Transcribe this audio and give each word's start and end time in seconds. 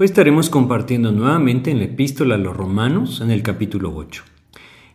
Hoy 0.00 0.04
estaremos 0.04 0.48
compartiendo 0.48 1.10
nuevamente 1.10 1.72
en 1.72 1.78
la 1.78 1.86
epístola 1.86 2.36
a 2.36 2.38
los 2.38 2.56
romanos 2.56 3.20
en 3.20 3.32
el 3.32 3.42
capítulo 3.42 3.92
8. 3.96 4.22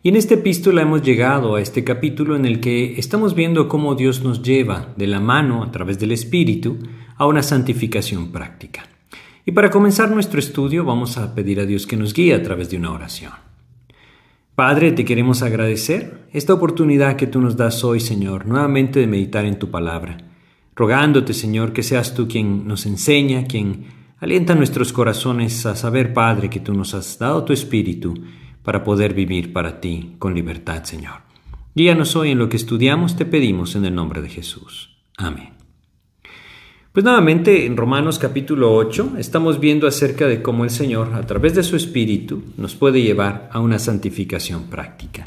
Y 0.02 0.08
en 0.08 0.16
esta 0.16 0.36
epístola 0.36 0.84
hemos 0.84 1.02
llegado 1.02 1.56
a 1.56 1.62
este 1.62 1.84
capítulo 1.84 2.38
en 2.38 2.46
el 2.46 2.62
que 2.62 2.98
estamos 2.98 3.36
viendo 3.36 3.68
cómo 3.68 3.96
Dios 3.96 4.24
nos 4.24 4.42
lleva 4.42 4.94
de 4.96 5.08
la 5.08 5.20
mano 5.20 5.62
a 5.62 5.72
través 5.72 6.00
del 6.00 6.14
Espíritu 6.14 6.78
a 7.18 7.28
una 7.28 7.44
santificación 7.44 8.32
práctica. 8.32 8.84
Y 9.46 9.52
para 9.52 9.70
comenzar 9.70 10.10
nuestro 10.10 10.40
estudio 10.40 10.86
vamos 10.86 11.18
a 11.18 11.36
pedir 11.36 11.60
a 11.60 11.66
Dios 11.66 11.86
que 11.86 11.98
nos 11.98 12.14
guíe 12.14 12.34
a 12.34 12.42
través 12.42 12.70
de 12.70 12.78
una 12.78 12.92
oración. 12.92 13.34
Padre, 14.56 14.94
te 14.94 15.04
queremos 15.04 15.42
agradecer 15.42 16.28
esta 16.32 16.54
oportunidad 16.54 17.18
que 17.18 17.28
tú 17.28 17.42
nos 17.42 17.58
das 17.58 17.84
hoy, 17.84 18.00
Señor, 18.00 18.46
nuevamente 18.46 19.02
de 19.02 19.08
meditar 19.08 19.44
en 19.44 19.60
tu 19.60 19.70
palabra, 19.70 20.16
rogándote, 20.78 21.34
Señor, 21.34 21.74
que 21.74 21.84
seas 21.84 22.14
tú 22.14 22.30
quien 22.30 22.66
nos 22.70 22.86
enseña, 22.86 23.44
quien 23.48 24.02
Alienta 24.24 24.56
nuestros 24.56 24.94
corazones 24.94 25.66
a 25.66 25.76
saber, 25.76 26.14
Padre, 26.14 26.50
que 26.50 26.62
tú 26.62 26.74
nos 26.74 26.94
has 26.94 27.20
dado 27.20 27.44
tu 27.44 27.52
Espíritu 27.52 28.14
para 28.64 28.82
poder 28.82 29.14
vivir 29.14 29.52
para 29.52 29.82
ti 29.82 30.16
con 30.18 30.34
libertad, 30.34 30.86
Señor. 30.86 31.16
Guíanos 31.76 32.16
hoy 32.16 32.32
en 32.32 32.40
lo 32.40 32.48
que 32.48 32.56
estudiamos, 32.56 33.18
te 33.18 33.26
pedimos 33.26 33.76
en 33.76 33.84
el 33.84 33.94
nombre 33.94 34.22
de 34.22 34.30
Jesús. 34.30 34.96
Amén. 35.18 35.50
Pues 36.94 37.04
nuevamente 37.04 37.66
en 37.66 37.76
Romanos 37.76 38.18
capítulo 38.18 38.74
8 38.74 39.16
estamos 39.18 39.60
viendo 39.60 39.88
acerca 39.88 40.26
de 40.26 40.42
cómo 40.42 40.64
el 40.64 40.70
Señor, 40.70 41.16
a 41.16 41.28
través 41.28 41.54
de 41.54 41.64
su 41.64 41.76
Espíritu, 41.76 42.44
nos 42.56 42.76
puede 42.76 43.02
llevar 43.02 43.50
a 43.52 43.60
una 43.60 43.78
santificación 43.78 44.70
práctica. 44.70 45.26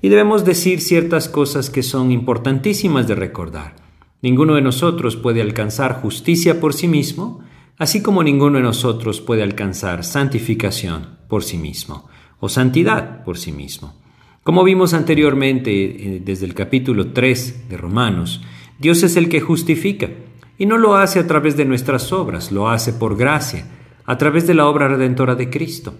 Y 0.00 0.10
debemos 0.10 0.44
decir 0.44 0.80
ciertas 0.80 1.28
cosas 1.28 1.70
que 1.70 1.82
son 1.82 2.12
importantísimas 2.12 3.08
de 3.08 3.16
recordar. 3.16 3.74
Ninguno 4.22 4.54
de 4.54 4.62
nosotros 4.62 5.16
puede 5.16 5.42
alcanzar 5.42 6.00
justicia 6.00 6.60
por 6.60 6.72
sí 6.72 6.86
mismo, 6.86 7.47
así 7.78 8.02
como 8.02 8.22
ninguno 8.22 8.58
de 8.58 8.64
nosotros 8.64 9.20
puede 9.20 9.42
alcanzar 9.42 10.04
santificación 10.04 11.18
por 11.28 11.44
sí 11.44 11.56
mismo 11.56 12.08
o 12.40 12.48
santidad 12.48 13.24
por 13.24 13.38
sí 13.38 13.52
mismo. 13.52 13.94
Como 14.42 14.64
vimos 14.64 14.94
anteriormente 14.94 15.70
eh, 15.70 16.22
desde 16.24 16.46
el 16.46 16.54
capítulo 16.54 17.12
3 17.12 17.68
de 17.68 17.76
Romanos, 17.76 18.42
Dios 18.78 19.02
es 19.02 19.16
el 19.16 19.28
que 19.28 19.40
justifica 19.40 20.08
y 20.56 20.66
no 20.66 20.78
lo 20.78 20.96
hace 20.96 21.18
a 21.18 21.26
través 21.26 21.56
de 21.56 21.64
nuestras 21.64 22.12
obras, 22.12 22.50
lo 22.50 22.68
hace 22.68 22.92
por 22.92 23.16
gracia, 23.16 23.66
a 24.04 24.16
través 24.18 24.46
de 24.46 24.54
la 24.54 24.66
obra 24.66 24.88
redentora 24.88 25.34
de 25.34 25.50
Cristo. 25.50 25.94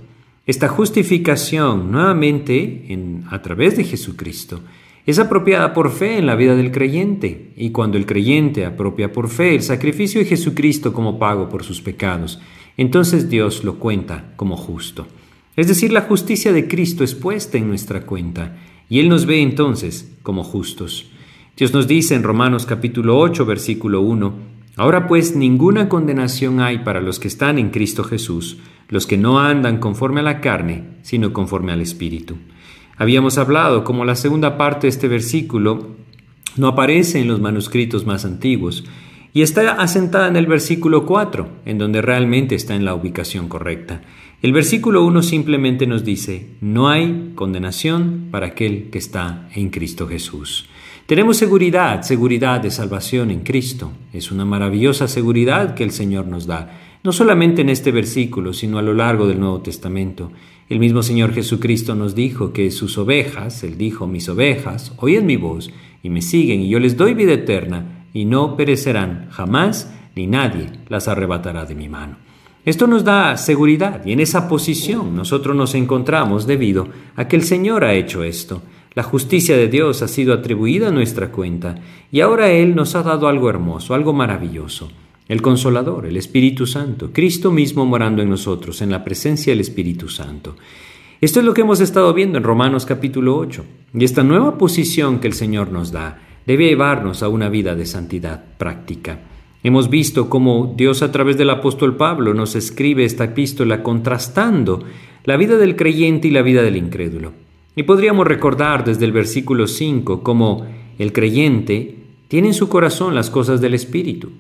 Esta 0.47 0.69
justificación 0.69 1.93
nuevamente 1.93 2.87
en, 2.89 3.25
a 3.31 3.43
través 3.43 3.77
de 3.77 3.85
Jesucristo 3.85 4.61
es 5.11 5.19
apropiada 5.19 5.73
por 5.73 5.91
fe 5.91 6.19
en 6.19 6.27
la 6.27 6.35
vida 6.35 6.55
del 6.55 6.71
creyente, 6.71 7.55
y 7.57 7.71
cuando 7.71 7.97
el 7.97 8.05
creyente 8.05 8.67
apropia 8.67 9.11
por 9.11 9.31
fe 9.31 9.55
el 9.55 9.63
sacrificio 9.63 10.21
de 10.21 10.27
Jesucristo 10.27 10.93
como 10.93 11.19
pago 11.19 11.49
por 11.49 11.65
sus 11.65 11.81
pecados, 11.81 12.41
entonces 12.77 13.31
Dios 13.31 13.65
lo 13.65 13.79
cuenta 13.79 14.35
como 14.37 14.55
justo. 14.59 15.07
Es 15.57 15.67
decir, 15.67 15.93
la 15.93 16.03
justicia 16.03 16.53
de 16.53 16.69
Cristo 16.69 17.05
es 17.05 17.15
puesta 17.15 17.57
en 17.57 17.69
nuestra 17.69 18.03
cuenta, 18.05 18.59
y 18.91 18.99
Él 18.99 19.09
nos 19.09 19.25
ve 19.25 19.41
entonces 19.41 20.15
como 20.23 20.45
justos. 20.45 21.11
Dios 21.57 21.73
nos 21.73 21.89
dice 21.89 22.15
en 22.15 22.23
Romanos 22.23 22.67
capítulo 22.67 23.19
8, 23.19 23.47
versículo 23.47 24.03
1, 24.03 24.35
Ahora 24.77 25.07
pues 25.07 25.35
ninguna 25.35 25.89
condenación 25.89 26.61
hay 26.61 26.81
para 26.81 27.01
los 27.01 27.19
que 27.19 27.29
están 27.29 27.59
en 27.59 27.71
Cristo 27.71 28.05
Jesús, 28.05 28.59
los 28.91 29.07
que 29.07 29.17
no 29.17 29.41
andan 29.41 29.79
conforme 29.79 30.21
a 30.21 30.25
la 30.25 30.43
carne, 30.43 30.85
sino 31.01 31.33
conforme 31.33 31.73
al 31.73 31.81
Espíritu. 31.81 32.37
Habíamos 32.99 33.39
hablado 33.39 33.85
como 33.85 34.05
la 34.05 34.17
segunda 34.17 34.59
parte 34.59 34.87
de 34.87 34.89
este 34.89 35.07
versículo 35.07 35.97
no 36.57 36.67
aparece 36.67 37.21
en 37.21 37.29
los 37.29 37.41
manuscritos 37.41 38.05
más 38.05 38.25
antiguos 38.25 38.85
y 39.33 39.43
está 39.43 39.73
asentada 39.73 40.27
en 40.27 40.37
el 40.37 40.47
versículo 40.47 41.07
4, 41.07 41.49
en 41.65 41.79
donde 41.79 42.03
realmente 42.03 42.57
está 42.57 42.75
en 42.75 42.85
la 42.85 42.97
ubicación 42.97 43.49
correcta. 43.49 44.03
El 44.43 44.53
versículo 44.53 45.05
1 45.05 45.23
simplemente 45.23 45.87
nos 45.87 46.05
dice, 46.05 46.49
no 46.61 46.89
hay 46.89 47.33
condenación 47.37 48.29
para 48.33 48.49
aquel 48.49 48.91
que 48.91 48.99
está 48.99 49.49
en 49.55 49.71
Cristo 49.71 50.09
Jesús. 50.09 50.69
Tenemos 51.07 51.37
seguridad, 51.37 52.03
seguridad 52.03 52.61
de 52.61 52.73
salvación 52.73 53.31
en 53.31 53.41
Cristo. 53.41 53.93
Es 54.13 54.33
una 54.33 54.45
maravillosa 54.45 55.07
seguridad 55.07 55.75
que 55.75 55.85
el 55.85 55.93
Señor 55.93 56.27
nos 56.27 56.47
da 56.47 56.71
no 57.03 57.13
solamente 57.13 57.63
en 57.63 57.69
este 57.69 57.93
versículo, 57.93 58.53
sino 58.53 58.79
a 58.79 58.83
lo 58.83 58.93
largo 58.93 59.27
del 59.27 59.41
Nuevo 59.41 59.61
Testamento. 59.61 60.33
El 60.69 60.81
mismo 60.81 61.03
Señor 61.03 61.33
Jesucristo 61.33 61.95
nos 61.95 62.15
dijo 62.15 62.53
que 62.53 62.71
sus 62.71 62.99
ovejas, 62.99 63.65
Él 63.65 63.79
dijo, 63.79 64.07
mis 64.07 64.29
ovejas, 64.29 64.93
oyen 64.99 65.25
mi 65.25 65.37
voz 65.37 65.71
y 66.03 66.11
me 66.11 66.21
siguen 66.21 66.61
y 66.61 66.69
yo 66.69 66.79
les 66.79 66.99
doy 66.99 67.15
vida 67.15 67.33
eterna 67.33 68.05
y 68.13 68.27
no 68.27 68.55
perecerán 68.55 69.29
jamás 69.31 69.91
ni 70.15 70.27
nadie 70.27 70.67
las 70.89 71.09
arrebatará 71.09 71.65
de 71.65 71.75
mi 71.75 71.89
mano. 71.89 72.17
Esto 72.67 72.87
nos 72.87 73.03
da 73.03 73.39
seguridad 73.39 74.05
y 74.05 74.13
en 74.13 74.21
esa 74.21 74.47
posición 74.47 75.17
nosotros 75.17 75.57
nos 75.57 75.75
encontramos 75.75 76.47
debido 76.47 76.89
a 77.17 77.27
que 77.29 77.37
el 77.37 77.45
Señor 77.45 77.83
ha 77.83 77.95
hecho 77.95 78.23
esto. 78.23 78.61
La 78.93 79.03
justicia 79.03 79.57
de 79.57 79.69
Dios 79.69 80.03
ha 80.03 80.09
sido 80.09 80.35
atribuida 80.35 80.89
a 80.89 80.93
nuestra 80.93 81.33
cuenta 81.33 81.77
y 82.13 82.21
ahora 82.21 82.51
Él 82.51 82.75
nos 82.75 82.95
ha 82.95 83.03
dado 83.03 83.27
algo 83.27 83.49
hermoso, 83.49 83.95
algo 83.95 84.13
maravilloso 84.13 84.91
el 85.29 85.43
Consolador, 85.43 86.07
el 86.07 86.17
Espíritu 86.17 86.67
Santo, 86.67 87.11
Cristo 87.13 87.53
mismo 87.53 87.85
morando 87.85 88.23
en 88.23 88.31
nosotros, 88.31 88.81
en 88.81 88.91
la 88.91 89.05
presencia 89.05 89.53
del 89.53 89.61
Espíritu 89.61 90.09
Santo. 90.09 90.57
Esto 91.21 91.41
es 91.41 91.47
lo 91.47 91.53
que 91.53 91.61
hemos 91.61 91.81
estado 91.81 92.15
viendo 92.15 92.39
en 92.39 92.45
Romanos 92.45 92.87
capítulo 92.87 93.37
8. 93.37 93.65
Y 93.93 94.05
esta 94.05 94.23
nueva 94.23 94.57
posición 94.57 95.19
que 95.19 95.27
el 95.27 95.35
Señor 95.35 95.71
nos 95.71 95.93
da 95.93 96.19
debe 96.47 96.67
llevarnos 96.67 97.23
a 97.23 97.29
una 97.29 97.51
vida 97.51 97.75
de 97.75 97.85
santidad 97.85 98.43
práctica. 98.57 99.21
Hemos 99.63 99.91
visto 99.91 100.31
cómo 100.31 100.73
Dios 100.77 101.03
a 101.03 101.13
través 101.13 101.37
del 101.37 101.51
apóstol 101.51 101.97
Pablo 101.97 102.33
nos 102.33 102.55
escribe 102.55 103.05
esta 103.05 103.25
epístola 103.25 103.83
contrastando 103.83 104.83
la 105.25 105.37
vida 105.37 105.59
del 105.59 105.77
creyente 105.77 106.29
y 106.29 106.31
la 106.31 106.43
vida 106.43 106.63
del 106.63 106.77
incrédulo. 106.77 107.33
Y 107.77 107.83
podríamos 107.83 108.27
recordar 108.27 108.85
desde 108.85 109.05
el 109.05 109.13
versículo 109.13 109.67
5 109.67 110.23
cómo 110.23 110.67
el 110.99 111.13
creyente 111.13 111.97
tiene 112.29 112.49
en 112.49 112.55
su 112.55 112.69
corazón 112.69 113.15
las 113.15 113.29
cosas 113.29 113.61
del 113.61 113.75
Espíritu, 113.75 114.31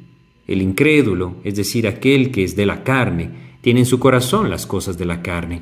el 0.48 0.62
incrédulo, 0.62 1.36
es 1.44 1.54
decir, 1.54 1.86
aquel 1.86 2.32
que 2.32 2.42
es 2.42 2.56
de 2.56 2.66
la 2.66 2.82
carne, 2.82 3.30
tiene 3.60 3.80
en 3.80 3.86
su 3.86 3.98
corazón 4.00 4.50
las 4.50 4.66
cosas 4.66 4.96
de 4.98 5.04
la 5.04 5.22
carne. 5.22 5.60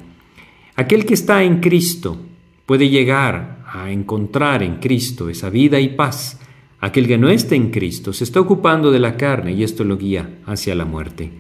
Aquel 0.77 1.05
que 1.05 1.15
está 1.15 1.43
en 1.43 1.61
Cristo 1.61 2.17
puede 2.65 2.89
llegar 2.89 3.65
a 3.67 3.91
encontrar 3.91 4.63
en 4.63 4.77
Cristo 4.77 5.29
esa 5.29 5.51
vida 5.51 5.81
y 5.81 5.89
paz. 5.89 6.41
Aquel 6.81 7.09
que 7.09 7.19
no 7.19 7.29
está 7.29 7.57
en 7.57 7.71
Cristo 7.71 8.13
se 8.13 8.25
está 8.25 8.41
ocupando 8.41 8.93
de 8.93 9.01
la 9.01 9.17
carne 9.17 9.53
y 9.53 9.65
esto 9.65 9.83
lo 9.83 9.97
guía 9.97 10.39
hacia 10.47 10.75
la 10.75 10.85
muerte. 10.85 11.33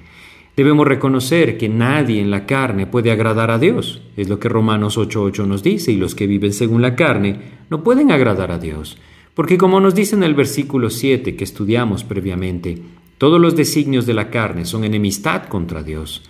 Debemos 0.56 0.88
reconocer 0.88 1.58
que 1.58 1.68
nadie 1.68 2.20
en 2.20 2.30
la 2.30 2.46
carne 2.46 2.86
puede 2.86 3.10
agradar 3.10 3.50
a 3.50 3.58
Dios. 3.58 4.00
Es 4.16 4.28
lo 4.28 4.40
que 4.40 4.48
Romanos 4.48 4.96
8.8 4.96 5.46
nos 5.46 5.62
dice, 5.62 5.92
y 5.92 5.96
los 5.96 6.14
que 6.14 6.26
viven 6.26 6.54
según 6.54 6.80
la 6.80 6.96
carne 6.96 7.38
no 7.68 7.84
pueden 7.84 8.10
agradar 8.10 8.50
a 8.50 8.58
Dios. 8.58 8.96
Porque 9.34 9.58
como 9.58 9.80
nos 9.80 9.94
dice 9.94 10.16
en 10.16 10.22
el 10.22 10.34
versículo 10.34 10.88
7 10.88 11.36
que 11.36 11.44
estudiamos 11.44 12.04
previamente, 12.04 12.78
todos 13.18 13.40
los 13.40 13.56
designios 13.56 14.06
de 14.06 14.14
la 14.14 14.30
carne 14.30 14.64
son 14.64 14.84
enemistad 14.84 15.44
contra 15.44 15.82
Dios. 15.82 16.22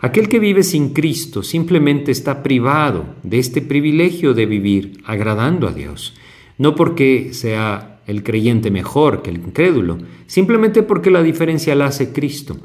Aquel 0.00 0.28
que 0.28 0.40
vive 0.40 0.64
sin 0.64 0.92
Cristo 0.92 1.44
simplemente 1.44 2.10
está 2.10 2.42
privado 2.42 3.14
de 3.22 3.38
este 3.38 3.62
privilegio 3.62 4.34
de 4.34 4.46
vivir 4.46 5.00
agradando 5.04 5.68
a 5.68 5.72
Dios, 5.72 6.14
no 6.58 6.74
porque 6.74 7.32
sea 7.32 8.00
el 8.06 8.24
creyente 8.24 8.72
mejor 8.72 9.22
que 9.22 9.30
el 9.30 9.36
incrédulo, 9.36 9.98
simplemente 10.26 10.82
porque 10.82 11.10
la 11.10 11.22
diferencia 11.22 11.76
la 11.76 11.86
hace 11.86 12.12
Cristo. 12.12 12.58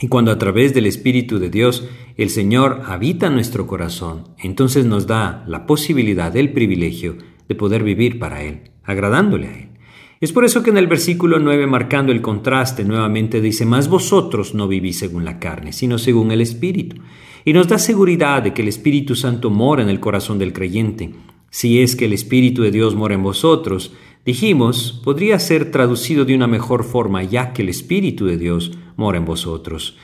Y 0.00 0.08
cuando 0.08 0.32
a 0.32 0.38
través 0.38 0.72
del 0.72 0.86
Espíritu 0.86 1.38
de 1.38 1.50
Dios 1.50 1.86
el 2.16 2.30
Señor 2.30 2.82
habita 2.86 3.28
nuestro 3.30 3.66
corazón, 3.66 4.24
entonces 4.42 4.86
nos 4.86 5.06
da 5.06 5.44
la 5.46 5.66
posibilidad, 5.66 6.34
el 6.36 6.52
privilegio 6.52 7.18
de 7.48 7.54
poder 7.54 7.84
vivir 7.84 8.18
para 8.18 8.42
Él, 8.42 8.70
agradándole 8.82 9.46
a 9.46 9.58
Él. 9.58 9.71
Es 10.22 10.32
por 10.32 10.44
eso 10.44 10.62
que 10.62 10.70
en 10.70 10.76
el 10.76 10.86
versículo 10.86 11.40
9, 11.40 11.66
marcando 11.66 12.12
el 12.12 12.22
contraste, 12.22 12.84
nuevamente 12.84 13.40
dice, 13.40 13.66
Mas 13.66 13.88
vosotros 13.88 14.54
no 14.54 14.68
vivís 14.68 15.00
según 15.00 15.24
la 15.24 15.40
carne, 15.40 15.72
sino 15.72 15.98
según 15.98 16.30
el 16.30 16.40
Espíritu. 16.40 16.98
Y 17.44 17.52
nos 17.52 17.66
da 17.66 17.76
seguridad 17.76 18.40
de 18.40 18.54
que 18.54 18.62
el 18.62 18.68
Espíritu 18.68 19.16
Santo 19.16 19.50
mora 19.50 19.82
en 19.82 19.88
el 19.88 19.98
corazón 19.98 20.38
del 20.38 20.52
creyente. 20.52 21.10
Si 21.50 21.82
es 21.82 21.96
que 21.96 22.04
el 22.04 22.12
Espíritu 22.12 22.62
de 22.62 22.70
Dios 22.70 22.94
mora 22.94 23.16
en 23.16 23.24
vosotros, 23.24 23.94
dijimos, 24.24 25.00
podría 25.02 25.40
ser 25.40 25.72
traducido 25.72 26.24
de 26.24 26.36
una 26.36 26.46
mejor 26.46 26.84
forma, 26.84 27.24
ya 27.24 27.52
que 27.52 27.62
el 27.62 27.68
Espíritu 27.68 28.26
de 28.26 28.36
Dios 28.36 28.78
mora 28.94 29.18
en 29.18 29.24
vosotros. 29.24 29.98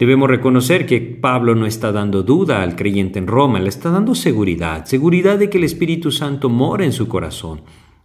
Debemos 0.00 0.28
reconocer 0.28 0.84
que 0.84 1.00
Pablo 1.00 1.54
no 1.54 1.66
está 1.66 1.92
dando 1.92 2.24
duda 2.24 2.64
al 2.64 2.74
creyente 2.74 3.20
en 3.20 3.28
Roma, 3.28 3.60
le 3.60 3.68
está 3.68 3.92
dando 3.92 4.16
seguridad, 4.16 4.86
seguridad 4.86 5.38
de 5.38 5.48
que 5.48 5.58
el 5.58 5.64
Espíritu 5.64 6.10
Santo 6.10 6.48
mora 6.48 6.84
en 6.84 6.92
su 6.92 7.06
corazón. 7.06 7.60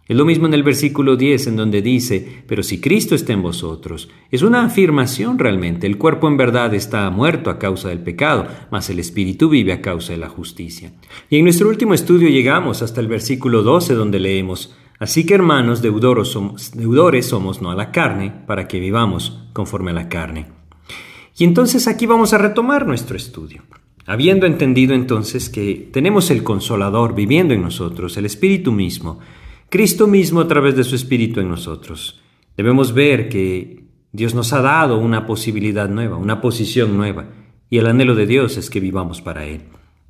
Es 0.08 0.16
lo 0.16 0.24
mismo 0.24 0.46
en 0.46 0.54
el 0.54 0.62
versículo 0.62 1.16
10 1.16 1.48
en 1.48 1.56
donde 1.56 1.82
dice, 1.82 2.44
pero 2.46 2.62
si 2.62 2.80
Cristo 2.80 3.16
está 3.16 3.32
en 3.32 3.42
vosotros, 3.42 4.08
es 4.30 4.42
una 4.42 4.64
afirmación 4.64 5.38
realmente, 5.38 5.88
el 5.88 5.98
cuerpo 5.98 6.28
en 6.28 6.36
verdad 6.36 6.72
está 6.74 7.10
muerto 7.10 7.50
a 7.50 7.58
causa 7.58 7.88
del 7.88 7.98
pecado, 7.98 8.46
mas 8.70 8.88
el 8.88 9.00
Espíritu 9.00 9.48
vive 9.48 9.72
a 9.72 9.82
causa 9.82 10.12
de 10.12 10.18
la 10.18 10.28
justicia. 10.28 10.92
Y 11.28 11.38
en 11.38 11.44
nuestro 11.44 11.68
último 11.68 11.92
estudio 11.92 12.28
llegamos 12.28 12.82
hasta 12.82 13.00
el 13.00 13.08
versículo 13.08 13.62
12 13.62 13.94
donde 13.94 14.20
leemos, 14.20 14.76
Así 14.98 15.26
que 15.26 15.34
hermanos, 15.34 15.82
somos, 16.24 16.72
deudores 16.72 17.26
somos 17.26 17.60
no 17.60 17.70
a 17.70 17.74
la 17.74 17.92
carne, 17.92 18.32
para 18.46 18.66
que 18.66 18.80
vivamos 18.80 19.42
conforme 19.52 19.90
a 19.90 19.94
la 19.94 20.08
carne. 20.08 20.46
Y 21.36 21.44
entonces 21.44 21.86
aquí 21.86 22.06
vamos 22.06 22.32
a 22.32 22.38
retomar 22.38 22.86
nuestro 22.86 23.16
estudio. 23.16 23.62
Habiendo 24.06 24.46
entendido 24.46 24.94
entonces 24.94 25.50
que 25.50 25.90
tenemos 25.92 26.30
el 26.30 26.42
consolador 26.42 27.14
viviendo 27.14 27.52
en 27.52 27.60
nosotros, 27.60 28.16
el 28.16 28.24
Espíritu 28.24 28.72
mismo, 28.72 29.18
Cristo 29.68 30.06
mismo 30.06 30.40
a 30.40 30.46
través 30.46 30.76
de 30.76 30.84
su 30.84 30.94
Espíritu 30.94 31.40
en 31.40 31.48
nosotros, 31.48 32.20
debemos 32.56 32.94
ver 32.94 33.28
que 33.28 33.84
Dios 34.12 34.34
nos 34.34 34.52
ha 34.52 34.62
dado 34.62 34.98
una 34.98 35.26
posibilidad 35.26 35.88
nueva, 35.88 36.16
una 36.16 36.40
posición 36.40 36.96
nueva, 36.96 37.26
y 37.68 37.78
el 37.78 37.86
anhelo 37.86 38.14
de 38.14 38.26
Dios 38.26 38.56
es 38.56 38.70
que 38.70 38.78
vivamos 38.78 39.20
para 39.20 39.44
Él. 39.44 39.62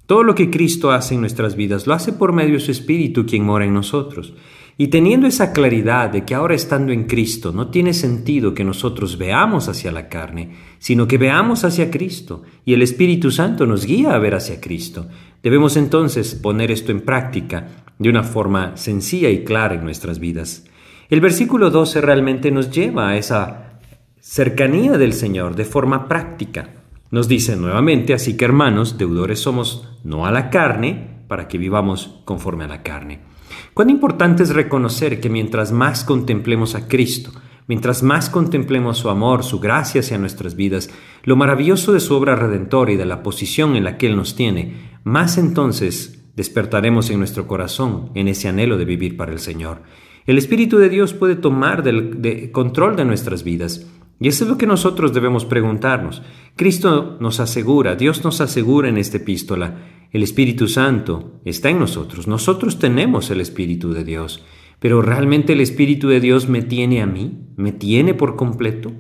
Todo 0.07 0.23
lo 0.23 0.35
que 0.35 0.51
Cristo 0.51 0.93
hace 0.93 1.15
en 1.15 1.21
nuestras 1.21 1.57
vidas 1.57 1.87
lo 1.87 1.95
hace 1.95 2.13
por 2.13 2.33
medio 2.33 2.55
de 2.55 2.61
su 2.61 2.71
Espíritu 2.71 3.25
quien 3.25 3.45
mora 3.45 3.65
en 3.65 3.75
nosotros. 3.75 4.35
Y 4.79 4.89
teniendo 4.89 5.27
esa 5.27 5.55
claridad 5.55 6.11
de 6.11 6.27
que 6.27 6.35
ahora 6.35 6.55
estando 6.55 6.93
en 6.93 7.05
Cristo 7.05 7.51
no 7.51 7.69
tiene 7.71 7.95
sentido 7.95 8.53
que 8.53 8.63
nosotros 8.63 9.17
veamos 9.17 9.69
hacia 9.69 9.91
la 9.91 10.09
carne, 10.09 10.51
sino 10.79 11.09
que 11.09 11.17
veamos 11.17 11.65
hacia 11.65 11.91
Cristo, 11.91 12.43
y 12.67 12.75
el 12.75 12.83
Espíritu 12.83 13.31
Santo 13.31 13.67
nos 13.67 13.87
guía 13.87 14.15
a 14.15 14.19
ver 14.19 14.35
hacia 14.35 14.61
Cristo, 14.61 15.09
debemos 15.43 15.77
entonces 15.77 16.35
poner 16.35 16.71
esto 16.71 16.93
en 16.93 17.01
práctica 17.01 17.69
de 17.99 18.09
una 18.09 18.23
forma 18.23 18.77
sencilla 18.77 19.31
y 19.31 19.45
clara 19.45 19.75
en 19.75 19.85
nuestras 19.85 20.19
vidas. 20.19 20.65
El 21.09 21.21
versículo 21.21 21.71
12 21.71 22.01
realmente 22.01 22.51
nos 22.51 22.71
lleva 22.71 23.11
a 23.11 23.17
esa 23.17 23.79
cercanía 24.21 24.99
del 24.99 25.13
Señor 25.13 25.55
de 25.55 25.65
forma 25.65 26.09
práctica. 26.09 26.71
Nos 27.11 27.29
dice 27.29 27.57
nuevamente, 27.57 28.13
así 28.13 28.37
que 28.37 28.45
hermanos, 28.45 28.99
deudores 28.99 29.39
somos 29.39 29.89
no 30.03 30.27
a 30.27 30.33
la 30.33 30.51
carne, 30.51 31.17
para 31.29 31.49
que 31.49 31.59
vivamos 31.59 32.21
conforme 32.25 32.65
a 32.65 32.69
la 32.69 32.83
carne. 32.83 33.21
Cuán 33.75 33.91
importante 33.91 34.43
es 34.43 34.51
reconocer 34.51 35.21
que 35.21 35.29
mientras 35.29 35.73
más 35.73 36.05
contemplemos 36.05 36.75
a 36.75 36.89
Cristo, 36.89 37.31
mientras 37.67 38.03
más 38.03 38.31
contemplemos 38.31 38.99
su 38.99 39.11
amor, 39.11 39.45
su 39.45 39.61
gracia 39.61 40.01
hacia 40.01 40.19
nuestras 40.19 40.57
vidas, 40.57 40.91
lo 41.25 41.37
maravilloso 41.37 41.93
de 41.93 42.01
su 42.01 42.15
obra 42.15 42.37
redentora 42.37 42.93
y 42.93 42.97
de 42.97 43.07
la 43.07 43.23
posición 43.23 43.77
en 43.77 43.85
la 43.85 43.99
que 43.99 44.07
Él 44.07 44.17
nos 44.17 44.37
tiene, 44.37 44.99
más 45.05 45.39
entonces 45.39 46.25
despertaremos 46.37 47.11
en 47.11 47.19
nuestro 47.19 47.47
corazón 47.47 48.11
en 48.15 48.29
ese 48.29 48.49
anhelo 48.49 48.77
de 48.79 48.85
vivir 48.85 49.17
para 49.17 49.33
el 49.33 49.39
Señor. 49.39 49.83
El 50.27 50.39
Espíritu 50.39 50.79
de 50.79 50.89
Dios 50.89 51.15
puede 51.15 51.37
tomar 51.37 51.83
del 51.83 52.51
control 52.53 52.97
de 52.97 53.05
nuestras 53.05 53.45
vidas. 53.45 53.87
Y 54.19 54.29
eso 54.29 54.45
es 54.45 54.51
lo 54.51 54.57
que 54.57 54.67
nosotros 54.67 55.13
debemos 55.13 55.45
preguntarnos. 55.45 56.23
Cristo 56.57 57.17
nos 57.21 57.39
asegura, 57.39 57.97
Dios 57.97 58.25
nos 58.25 58.41
asegura 58.41 58.89
en 58.89 58.97
esta 58.97 59.19
epístola, 59.19 59.77
el 60.11 60.23
Espíritu 60.23 60.69
Santo 60.69 61.41
está 61.45 61.69
en 61.69 61.79
nosotros. 61.79 62.27
Nosotros 62.27 62.79
tenemos 62.79 63.31
el 63.31 63.41
Espíritu 63.41 63.93
de 63.93 64.05
Dios. 64.05 64.45
Pero 64.79 65.03
¿realmente 65.03 65.53
el 65.53 65.61
Espíritu 65.61 66.09
de 66.09 66.21
Dios 66.21 66.49
me 66.49 66.63
tiene 66.63 67.03
a 67.03 67.07
mí? 67.07 67.41
¿Me 67.57 67.73
tiene 67.73 68.15
por 68.15 68.37
completo? 68.37 68.93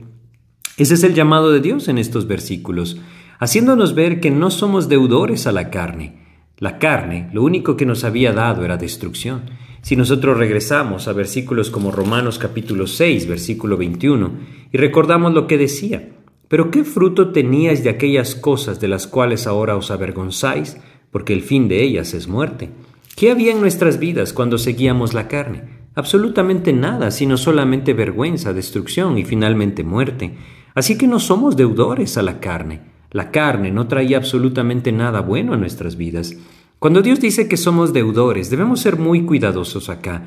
Ese 0.76 0.94
es 0.94 1.04
el 1.04 1.14
llamado 1.14 1.52
de 1.52 1.60
Dios 1.60 1.88
en 1.88 1.98
estos 1.98 2.26
versículos, 2.26 3.00
haciéndonos 3.38 3.94
ver 3.94 4.20
que 4.20 4.30
no 4.30 4.50
somos 4.50 4.88
deudores 4.88 5.46
a 5.46 5.52
la 5.52 5.70
carne. 5.70 6.24
La 6.58 6.78
carne 6.78 7.28
lo 7.32 7.42
único 7.42 7.76
que 7.76 7.86
nos 7.86 8.04
había 8.04 8.32
dado 8.32 8.64
era 8.64 8.76
destrucción. 8.76 9.42
Si 9.82 9.96
nosotros 9.96 10.36
regresamos 10.36 11.08
a 11.08 11.12
versículos 11.12 11.70
como 11.70 11.92
Romanos 11.92 12.38
capítulo 12.38 12.86
6, 12.86 13.28
versículo 13.28 13.76
21, 13.76 14.32
y 14.72 14.78
recordamos 14.78 15.32
lo 15.32 15.46
que 15.46 15.58
decía, 15.58 16.10
pero 16.48 16.70
¿qué 16.70 16.84
fruto 16.84 17.32
teníais 17.32 17.84
de 17.84 17.90
aquellas 17.90 18.34
cosas 18.34 18.80
de 18.80 18.88
las 18.88 19.06
cuales 19.06 19.46
ahora 19.46 19.76
os 19.76 19.90
avergonzáis? 19.90 20.78
porque 21.16 21.32
el 21.32 21.40
fin 21.40 21.66
de 21.66 21.82
ellas 21.82 22.12
es 22.12 22.28
muerte. 22.28 22.68
¿Qué 23.16 23.30
había 23.30 23.52
en 23.52 23.62
nuestras 23.62 23.98
vidas 23.98 24.34
cuando 24.34 24.58
seguíamos 24.58 25.14
la 25.14 25.26
carne? 25.26 25.62
Absolutamente 25.94 26.74
nada, 26.74 27.10
sino 27.10 27.38
solamente 27.38 27.94
vergüenza, 27.94 28.52
destrucción 28.52 29.16
y 29.16 29.24
finalmente 29.24 29.84
muerte. 29.84 30.36
Así 30.74 30.98
que 30.98 31.06
no 31.06 31.18
somos 31.18 31.56
deudores 31.56 32.18
a 32.18 32.22
la 32.22 32.40
carne. 32.40 32.82
La 33.10 33.30
carne 33.30 33.70
no 33.70 33.88
traía 33.88 34.18
absolutamente 34.18 34.92
nada 34.92 35.22
bueno 35.22 35.54
a 35.54 35.56
nuestras 35.56 35.96
vidas. 35.96 36.36
Cuando 36.78 37.00
Dios 37.00 37.18
dice 37.18 37.48
que 37.48 37.56
somos 37.56 37.94
deudores, 37.94 38.50
debemos 38.50 38.80
ser 38.80 38.98
muy 38.98 39.24
cuidadosos 39.24 39.88
acá. 39.88 40.26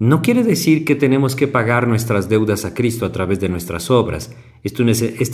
No 0.00 0.22
quiere 0.22 0.44
decir 0.44 0.86
que 0.86 0.94
tenemos 0.94 1.36
que 1.36 1.46
pagar 1.46 1.86
nuestras 1.86 2.30
deudas 2.30 2.64
a 2.64 2.72
Cristo 2.72 3.04
a 3.04 3.12
través 3.12 3.38
de 3.38 3.50
nuestras 3.50 3.90
obras. 3.90 4.34
Esta 4.62 4.82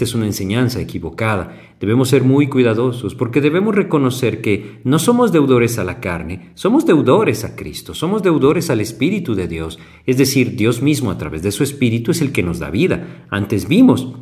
es 0.04 0.14
una 0.16 0.26
enseñanza 0.26 0.80
equivocada. 0.80 1.56
Debemos 1.78 2.08
ser 2.08 2.24
muy 2.24 2.48
cuidadosos 2.48 3.14
porque 3.14 3.40
debemos 3.40 3.76
reconocer 3.76 4.40
que 4.40 4.80
no 4.82 4.98
somos 4.98 5.30
deudores 5.30 5.78
a 5.78 5.84
la 5.84 6.00
carne, 6.00 6.50
somos 6.54 6.84
deudores 6.84 7.44
a 7.44 7.54
Cristo, 7.54 7.94
somos 7.94 8.24
deudores 8.24 8.68
al 8.68 8.80
Espíritu 8.80 9.36
de 9.36 9.46
Dios. 9.46 9.78
Es 10.04 10.16
decir, 10.18 10.56
Dios 10.56 10.82
mismo 10.82 11.12
a 11.12 11.18
través 11.18 11.44
de 11.44 11.52
su 11.52 11.62
Espíritu 11.62 12.10
es 12.10 12.20
el 12.20 12.32
que 12.32 12.42
nos 12.42 12.58
da 12.58 12.68
vida. 12.68 13.24
Antes 13.30 13.68
vimos, 13.68 14.16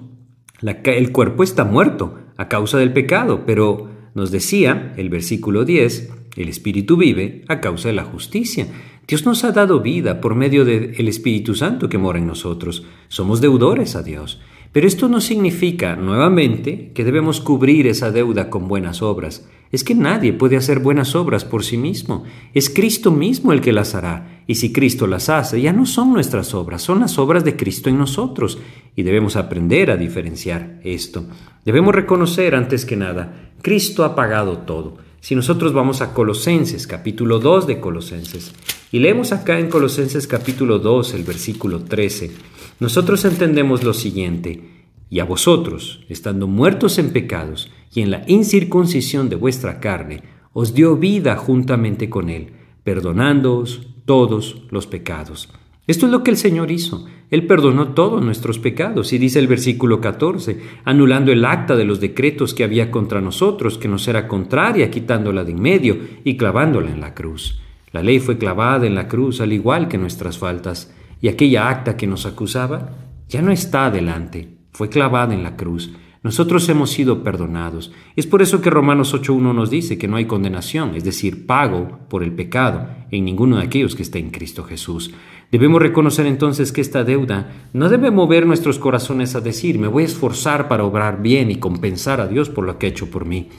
el 0.61 1.11
cuerpo 1.11 1.43
está 1.43 1.65
muerto 1.65 2.19
a 2.37 2.49
causa 2.49 2.77
del 2.77 2.93
pecado, 2.93 3.47
pero 3.47 3.89
nos 4.15 4.31
decía 4.31 4.93
el 4.99 5.09
versículo 5.09 5.65
10, 5.65 6.24
el 6.37 6.49
Espíritu 6.49 6.97
vive 6.97 7.43
a 7.49 7.61
causa 7.61 7.89
de 7.89 7.95
la 7.95 8.05
justicia. 8.05 8.67
Dios 9.07 9.25
nos 9.27 9.45
ha 9.45 9.53
dado 9.53 9.81
vida 9.81 10.21
por 10.21 10.35
medio 10.35 10.65
del 10.65 11.09
Espíritu 11.09 11.55
Santo 11.55 11.89
que 11.89 11.99
mora 11.99 12.19
en 12.19 12.27
nosotros. 12.27 12.85
Somos 13.09 13.41
deudores 13.41 13.97
a 13.97 14.03
Dios. 14.03 14.41
Pero 14.75 14.89
esto 14.89 15.09
no 15.09 15.21
significa, 15.21 15.95
nuevamente, 15.95 16.91
que 16.95 17.05
debemos 17.05 17.41
cubrir 17.41 17.87
esa 17.87 18.11
deuda 18.11 18.51
con 18.51 18.67
buenas 18.67 19.03
obras. 19.03 19.47
Es 19.71 19.85
que 19.85 19.95
nadie 19.95 20.33
puede 20.33 20.57
hacer 20.57 20.81
buenas 20.81 21.15
obras 21.15 21.45
por 21.45 21.63
sí 21.63 21.77
mismo. 21.77 22.25
Es 22.55 22.71
Cristo 22.71 23.13
mismo 23.13 23.53
el 23.53 23.61
que 23.61 23.73
las 23.73 23.95
hará. 23.95 24.43
Y 24.49 24.57
si 24.57 24.73
Cristo 24.73 25.07
las 25.07 25.29
hace, 25.29 25.61
ya 25.61 25.73
no 25.73 25.87
son 25.87 26.13
nuestras 26.13 26.55
obras, 26.55 26.83
son 26.83 26.99
las 26.99 27.19
obras 27.19 27.45
de 27.45 27.55
Cristo 27.55 27.89
en 27.89 27.99
nosotros. 27.99 28.59
Y 28.97 29.05
debemos 29.05 29.37
aprender 29.37 29.93
a 29.93 29.97
diferenciar 29.97 30.81
esto. 30.83 31.25
Debemos 31.65 31.95
reconocer, 31.95 32.57
antes 32.57 32.85
que 32.85 32.97
nada, 32.97 33.53
Cristo 33.63 34.05
ha 34.05 34.17
pagado 34.17 34.59
todo. 34.59 34.99
Si 35.25 35.35
nosotros 35.35 35.73
vamos 35.73 36.03
a 36.03 36.13
Colosenses, 36.13 36.87
capítulo 36.87 37.39
2 37.39 37.67
de 37.67 37.81
Colosenses, 37.81 38.53
y 38.93 38.99
leemos 38.99 39.33
acá 39.33 39.59
en 39.59 39.71
Colosenses 39.71 40.27
capítulo 40.27 40.79
2, 40.81 41.15
el 41.15 41.25
versículo 41.25 41.83
13, 41.83 42.31
nosotros 42.79 43.25
entendemos 43.25 43.85
lo 43.85 43.95
siguiente, 43.95 44.85
y 45.09 45.21
a 45.21 45.25
vosotros, 45.25 46.05
estando 46.11 46.47
muertos 46.47 46.99
en 46.99 47.11
pecados 47.11 47.71
y 47.95 48.03
en 48.03 48.11
la 48.11 48.25
incircuncisión 48.27 49.31
de 49.31 49.37
vuestra 49.37 49.81
carne, 49.81 50.25
os 50.53 50.75
dio 50.75 50.99
vida 50.99 51.37
juntamente 51.37 52.11
con 52.11 52.29
él, 52.29 52.53
perdonándoos 52.85 53.81
todos 54.05 54.67
los 54.69 54.87
pecados. 54.87 55.49
Esto 55.87 56.07
es 56.07 56.13
lo 56.13 56.23
que 56.23 56.31
el 56.31 56.39
Señor 56.39 56.71
hizo. 56.71 57.07
Él 57.31 57.47
perdonó 57.47 57.89
todos 57.89 58.25
nuestros 58.25 58.59
pecados 58.59 59.13
y 59.13 59.19
dice 59.19 59.39
el 59.39 59.49
versículo 59.49 60.01
14, 60.01 60.59
anulando 60.85 61.31
el 61.31 61.45
acta 61.45 61.77
de 61.77 61.85
los 61.85 62.01
decretos 62.01 62.55
que 62.55 62.65
había 62.65 62.91
contra 62.91 63.21
nosotros, 63.21 63.77
que 63.77 63.89
nos 63.89 64.09
era 64.09 64.27
contraria, 64.27 64.91
quitándola 64.91 65.45
de 65.45 65.53
en 65.53 65.61
medio 65.61 65.99
y 66.25 66.37
clavándola 66.37 66.91
en 66.91 67.01
la 67.01 67.13
cruz. 67.13 67.61
La 67.93 68.03
ley 68.03 68.19
fue 68.19 68.39
clavada 68.39 68.87
en 68.87 68.95
la 68.95 69.09
cruz 69.09 69.41
al 69.41 69.53
igual 69.53 69.89
que 69.89 69.99
nuestras 69.99 70.39
faltas, 70.39 70.95
y 71.21 71.29
aquella 71.29 71.69
acta 71.69 71.97
que 71.97 72.07
nos 72.07 72.25
acusaba 72.25 72.97
ya 73.29 73.43
no 73.43 73.53
está 73.53 73.87
adelante, 73.87 74.59
fue 74.73 74.89
clavada 74.89 75.35
en 75.35 75.43
la 75.43 75.57
cruz. 75.57 75.93
Nosotros 76.23 76.67
hemos 76.71 76.91
sido 76.91 77.23
perdonados. 77.23 77.93
Es 78.17 78.27
por 78.27 78.41
eso 78.41 78.63
que 78.63 78.71
Romanos 78.71 79.15
8.1 79.15 79.55
nos 79.55 79.69
dice 79.69 79.99
que 79.99 80.09
no 80.09 80.17
hay 80.17 80.25
condenación, 80.25 80.95
es 80.95 81.05
decir, 81.05 81.45
pago 81.47 81.99
por 82.09 82.23
el 82.23 82.33
pecado 82.33 82.89
en 83.11 83.27
ninguno 83.27 83.59
de 83.59 83.65
aquellos 83.65 83.95
que 83.95 84.03
está 84.03 84.19
en 84.19 84.31
Cristo 84.31 84.65
Jesús. 84.65 85.13
Debemos 85.55 85.81
reconocer 85.81 86.27
entonces 86.27 86.73
que 86.73 86.81
esta 86.81 87.05
deuda 87.05 87.69
no 87.73 87.89
debe 87.89 88.11
mover 88.11 88.45
nuestros 88.45 88.81
corazones 88.81 89.37
a 89.37 89.41
decir, 89.41 89.79
me 89.79 89.87
voy 89.87 90.03
a 90.03 90.07
esforzar 90.07 90.67
para 90.67 90.83
obrar 90.83 91.23
bien 91.23 91.49
y 91.49 91.61
compensar 91.61 92.21
a 92.21 92.27
Dios 92.27 92.51
por 92.51 92.65
lo 92.65 92.77
que 92.77 92.87
ha 92.87 92.89
hecho 92.89 93.09
por 93.09 93.25
mí. 93.25 93.51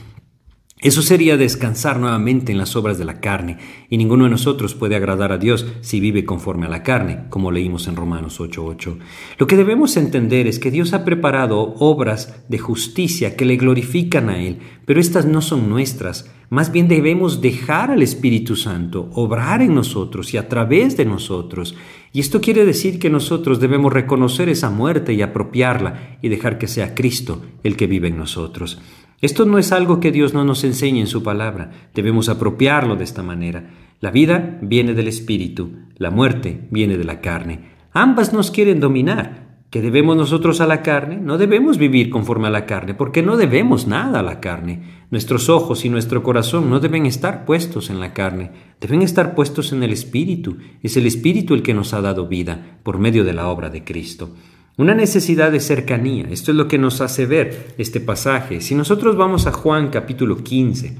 Eso 0.86 1.02
sería 1.02 1.36
descansar 1.36 1.98
nuevamente 1.98 2.52
en 2.52 2.58
las 2.58 2.76
obras 2.76 2.96
de 2.96 3.04
la 3.04 3.18
carne, 3.18 3.58
y 3.90 3.96
ninguno 3.98 4.22
de 4.22 4.30
nosotros 4.30 4.76
puede 4.76 4.94
agradar 4.94 5.32
a 5.32 5.36
Dios 5.36 5.66
si 5.80 5.98
vive 5.98 6.24
conforme 6.24 6.66
a 6.66 6.68
la 6.68 6.84
carne, 6.84 7.24
como 7.28 7.50
leímos 7.50 7.88
en 7.88 7.96
Romanos 7.96 8.38
8:8. 8.38 8.96
Lo 9.36 9.48
que 9.48 9.56
debemos 9.56 9.96
entender 9.96 10.46
es 10.46 10.60
que 10.60 10.70
Dios 10.70 10.92
ha 10.92 11.04
preparado 11.04 11.74
obras 11.80 12.44
de 12.48 12.58
justicia 12.58 13.34
que 13.34 13.44
le 13.44 13.56
glorifican 13.56 14.28
a 14.28 14.40
Él, 14.40 14.60
pero 14.84 15.00
estas 15.00 15.26
no 15.26 15.40
son 15.40 15.68
nuestras. 15.68 16.30
Más 16.50 16.70
bien 16.70 16.86
debemos 16.86 17.40
dejar 17.40 17.90
al 17.90 18.02
Espíritu 18.04 18.54
Santo 18.54 19.10
obrar 19.14 19.62
en 19.62 19.74
nosotros 19.74 20.32
y 20.34 20.36
a 20.36 20.48
través 20.48 20.96
de 20.96 21.04
nosotros. 21.04 21.74
Y 22.12 22.20
esto 22.20 22.40
quiere 22.40 22.64
decir 22.64 23.00
que 23.00 23.10
nosotros 23.10 23.58
debemos 23.58 23.92
reconocer 23.92 24.48
esa 24.48 24.70
muerte 24.70 25.14
y 25.14 25.22
apropiarla 25.22 26.18
y 26.22 26.28
dejar 26.28 26.58
que 26.58 26.68
sea 26.68 26.94
Cristo 26.94 27.42
el 27.64 27.74
que 27.76 27.88
vive 27.88 28.06
en 28.06 28.18
nosotros. 28.18 28.80
Esto 29.20 29.46
no 29.46 29.58
es 29.58 29.72
algo 29.72 29.98
que 29.98 30.12
Dios 30.12 30.34
no 30.34 30.44
nos 30.44 30.62
enseñe 30.64 31.00
en 31.00 31.06
su 31.06 31.22
palabra, 31.22 31.70
debemos 31.94 32.28
apropiarlo 32.28 32.96
de 32.96 33.04
esta 33.04 33.22
manera. 33.22 33.70
La 34.00 34.10
vida 34.10 34.58
viene 34.60 34.92
del 34.92 35.08
espíritu, 35.08 35.70
la 35.96 36.10
muerte 36.10 36.68
viene 36.70 36.98
de 36.98 37.04
la 37.04 37.20
carne. 37.22 37.76
Ambas 37.92 38.34
nos 38.34 38.50
quieren 38.50 38.78
dominar. 38.78 39.46
¿Que 39.70 39.82
debemos 39.82 40.16
nosotros 40.16 40.60
a 40.60 40.66
la 40.66 40.82
carne? 40.82 41.16
No 41.16 41.38
debemos 41.38 41.76
vivir 41.76 42.08
conforme 42.08 42.46
a 42.46 42.50
la 42.50 42.66
carne, 42.66 42.94
porque 42.94 43.22
no 43.22 43.36
debemos 43.36 43.88
nada 43.88 44.20
a 44.20 44.22
la 44.22 44.38
carne. 44.38 45.04
Nuestros 45.10 45.48
ojos 45.48 45.84
y 45.84 45.88
nuestro 45.88 46.22
corazón 46.22 46.70
no 46.70 46.78
deben 46.78 47.04
estar 47.04 47.44
puestos 47.44 47.90
en 47.90 47.98
la 47.98 48.14
carne, 48.14 48.52
deben 48.80 49.02
estar 49.02 49.34
puestos 49.34 49.72
en 49.72 49.82
el 49.82 49.92
Espíritu. 49.92 50.58
Es 50.82 50.96
el 50.96 51.06
Espíritu 51.06 51.54
el 51.54 51.62
que 51.62 51.74
nos 51.74 51.94
ha 51.94 52.00
dado 52.00 52.28
vida 52.28 52.78
por 52.84 52.98
medio 52.98 53.24
de 53.24 53.32
la 53.32 53.48
obra 53.48 53.68
de 53.68 53.82
Cristo. 53.82 54.30
Una 54.78 54.94
necesidad 54.94 55.52
de 55.52 55.60
cercanía. 55.60 56.26
Esto 56.30 56.50
es 56.50 56.56
lo 56.58 56.68
que 56.68 56.76
nos 56.76 57.00
hace 57.00 57.24
ver 57.24 57.74
este 57.78 57.98
pasaje. 57.98 58.60
Si 58.60 58.74
nosotros 58.74 59.16
vamos 59.16 59.46
a 59.46 59.52
Juan 59.52 59.88
capítulo 59.88 60.44
15 60.44 60.94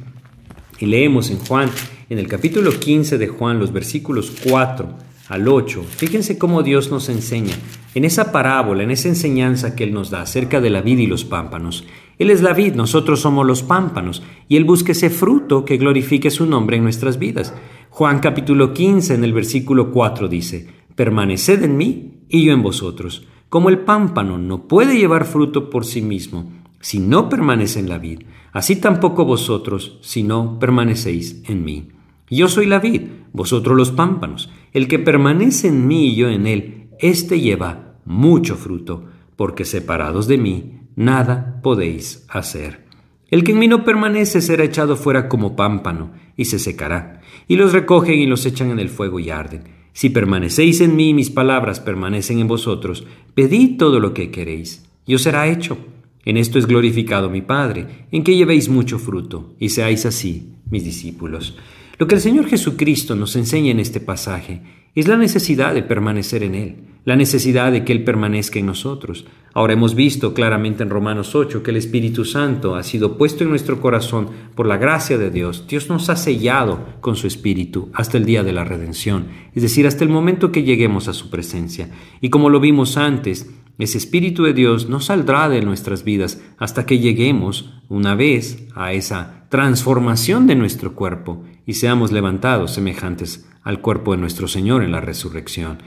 y 0.78 0.86
leemos 0.86 1.28
en 1.28 1.38
Juan, 1.40 1.68
en 2.08 2.18
el 2.18 2.26
capítulo 2.26 2.70
15 2.70 3.18
de 3.18 3.28
Juan, 3.28 3.58
los 3.58 3.74
versículos 3.74 4.32
4 4.48 4.88
al 5.28 5.46
8, 5.46 5.84
fíjense 5.94 6.38
cómo 6.38 6.62
Dios 6.62 6.90
nos 6.90 7.10
enseña 7.10 7.54
en 7.94 8.06
esa 8.06 8.32
parábola, 8.32 8.82
en 8.82 8.92
esa 8.92 9.08
enseñanza 9.08 9.76
que 9.76 9.84
Él 9.84 9.92
nos 9.92 10.08
da 10.08 10.22
acerca 10.22 10.62
de 10.62 10.70
la 10.70 10.80
vid 10.80 10.98
y 10.98 11.06
los 11.06 11.26
pámpanos. 11.26 11.84
Él 12.18 12.30
es 12.30 12.40
la 12.40 12.54
vid, 12.54 12.76
nosotros 12.76 13.20
somos 13.20 13.46
los 13.46 13.62
pámpanos, 13.62 14.22
y 14.48 14.56
Él 14.56 14.64
busca 14.64 14.92
ese 14.92 15.10
fruto 15.10 15.66
que 15.66 15.76
glorifique 15.76 16.30
su 16.30 16.46
nombre 16.46 16.78
en 16.78 16.82
nuestras 16.82 17.18
vidas. 17.18 17.52
Juan 17.90 18.20
capítulo 18.20 18.72
15 18.72 19.16
en 19.16 19.24
el 19.24 19.34
versículo 19.34 19.90
4 19.90 20.28
dice, 20.28 20.66
Permaneced 20.94 21.62
en 21.62 21.76
mí 21.76 22.22
y 22.30 22.46
yo 22.46 22.54
en 22.54 22.62
vosotros. 22.62 23.26
Como 23.48 23.68
el 23.68 23.78
pámpano 23.80 24.38
no 24.38 24.66
puede 24.66 24.98
llevar 24.98 25.24
fruto 25.24 25.70
por 25.70 25.84
sí 25.84 26.02
mismo 26.02 26.52
si 26.80 26.98
no 26.98 27.28
permanece 27.28 27.80
en 27.80 27.88
la 27.88 27.98
vid, 27.98 28.22
así 28.52 28.76
tampoco 28.76 29.24
vosotros 29.24 29.98
si 30.02 30.22
no 30.22 30.58
permanecéis 30.58 31.42
en 31.48 31.64
mí. 31.64 31.88
Yo 32.28 32.48
soy 32.48 32.66
la 32.66 32.80
vid, 32.80 33.02
vosotros 33.32 33.76
los 33.76 33.92
pámpanos. 33.92 34.50
El 34.72 34.88
que 34.88 34.98
permanece 34.98 35.68
en 35.68 35.86
mí 35.86 36.08
y 36.08 36.16
yo 36.16 36.28
en 36.28 36.46
él, 36.46 36.88
éste 36.98 37.40
lleva 37.40 37.94
mucho 38.04 38.56
fruto, 38.56 39.04
porque 39.36 39.64
separados 39.64 40.26
de 40.26 40.38
mí, 40.38 40.80
nada 40.96 41.60
podéis 41.62 42.26
hacer. 42.28 42.84
El 43.28 43.44
que 43.44 43.52
en 43.52 43.58
mí 43.58 43.68
no 43.68 43.84
permanece 43.84 44.40
será 44.40 44.64
echado 44.64 44.96
fuera 44.96 45.28
como 45.28 45.56
pámpano, 45.56 46.12
y 46.36 46.46
se 46.46 46.58
secará, 46.58 47.20
y 47.48 47.56
los 47.56 47.72
recogen 47.72 48.18
y 48.18 48.26
los 48.26 48.44
echan 48.46 48.70
en 48.70 48.78
el 48.78 48.88
fuego 48.88 49.20
y 49.20 49.30
arden. 49.30 49.75
Si 49.96 50.10
permanecéis 50.10 50.82
en 50.82 50.94
mí 50.94 51.08
y 51.08 51.14
mis 51.14 51.30
palabras 51.30 51.80
permanecen 51.80 52.38
en 52.38 52.46
vosotros, 52.46 53.06
pedid 53.34 53.78
todo 53.78 53.98
lo 53.98 54.12
que 54.12 54.30
queréis, 54.30 54.84
y 55.06 55.14
os 55.14 55.22
será 55.22 55.48
hecho. 55.48 55.78
En 56.26 56.36
esto 56.36 56.58
es 56.58 56.66
glorificado 56.66 57.30
mi 57.30 57.40
Padre, 57.40 58.06
en 58.12 58.22
que 58.22 58.36
llevéis 58.36 58.68
mucho 58.68 58.98
fruto, 58.98 59.54
y 59.58 59.70
seáis 59.70 60.04
así 60.04 60.52
mis 60.70 60.84
discípulos. 60.84 61.56
Lo 61.96 62.06
que 62.06 62.16
el 62.16 62.20
Señor 62.20 62.46
Jesucristo 62.46 63.16
nos 63.16 63.36
enseña 63.36 63.70
en 63.70 63.80
este 63.80 64.00
pasaje 64.00 64.60
es 64.94 65.08
la 65.08 65.16
necesidad 65.16 65.72
de 65.72 65.82
permanecer 65.82 66.42
en 66.42 66.54
Él, 66.56 66.76
la 67.06 67.14
necesidad 67.14 67.70
de 67.70 67.84
que 67.84 67.92
Él 67.92 68.02
permanezca 68.02 68.58
en 68.58 68.66
nosotros. 68.66 69.26
Ahora 69.54 69.72
hemos 69.72 69.94
visto 69.94 70.34
claramente 70.34 70.82
en 70.82 70.90
Romanos 70.90 71.36
8 71.36 71.62
que 71.62 71.70
el 71.70 71.76
Espíritu 71.76 72.24
Santo 72.24 72.74
ha 72.74 72.82
sido 72.82 73.16
puesto 73.16 73.44
en 73.44 73.50
nuestro 73.50 73.80
corazón 73.80 74.28
por 74.56 74.66
la 74.66 74.76
gracia 74.76 75.16
de 75.16 75.30
Dios. 75.30 75.66
Dios 75.68 75.88
nos 75.88 76.10
ha 76.10 76.16
sellado 76.16 76.84
con 77.00 77.14
su 77.14 77.28
Espíritu 77.28 77.90
hasta 77.94 78.18
el 78.18 78.24
día 78.24 78.42
de 78.42 78.52
la 78.52 78.64
redención, 78.64 79.28
es 79.54 79.62
decir, 79.62 79.86
hasta 79.86 80.02
el 80.02 80.10
momento 80.10 80.50
que 80.50 80.64
lleguemos 80.64 81.06
a 81.06 81.14
su 81.14 81.30
presencia. 81.30 81.90
Y 82.20 82.28
como 82.28 82.50
lo 82.50 82.58
vimos 82.58 82.96
antes, 82.96 83.48
ese 83.78 83.98
Espíritu 83.98 84.42
de 84.42 84.52
Dios 84.52 84.88
no 84.88 84.98
saldrá 84.98 85.48
de 85.48 85.62
nuestras 85.62 86.02
vidas 86.02 86.42
hasta 86.58 86.86
que 86.86 86.98
lleguemos 86.98 87.72
una 87.88 88.16
vez 88.16 88.66
a 88.74 88.92
esa 88.92 89.46
transformación 89.48 90.48
de 90.48 90.56
nuestro 90.56 90.94
cuerpo 90.94 91.44
y 91.66 91.74
seamos 91.74 92.10
levantados 92.10 92.72
semejantes 92.72 93.48
al 93.62 93.80
cuerpo 93.80 94.10
de 94.10 94.18
nuestro 94.18 94.48
Señor 94.48 94.82
en 94.82 94.90
la 94.90 95.00
resurrección. 95.00 95.78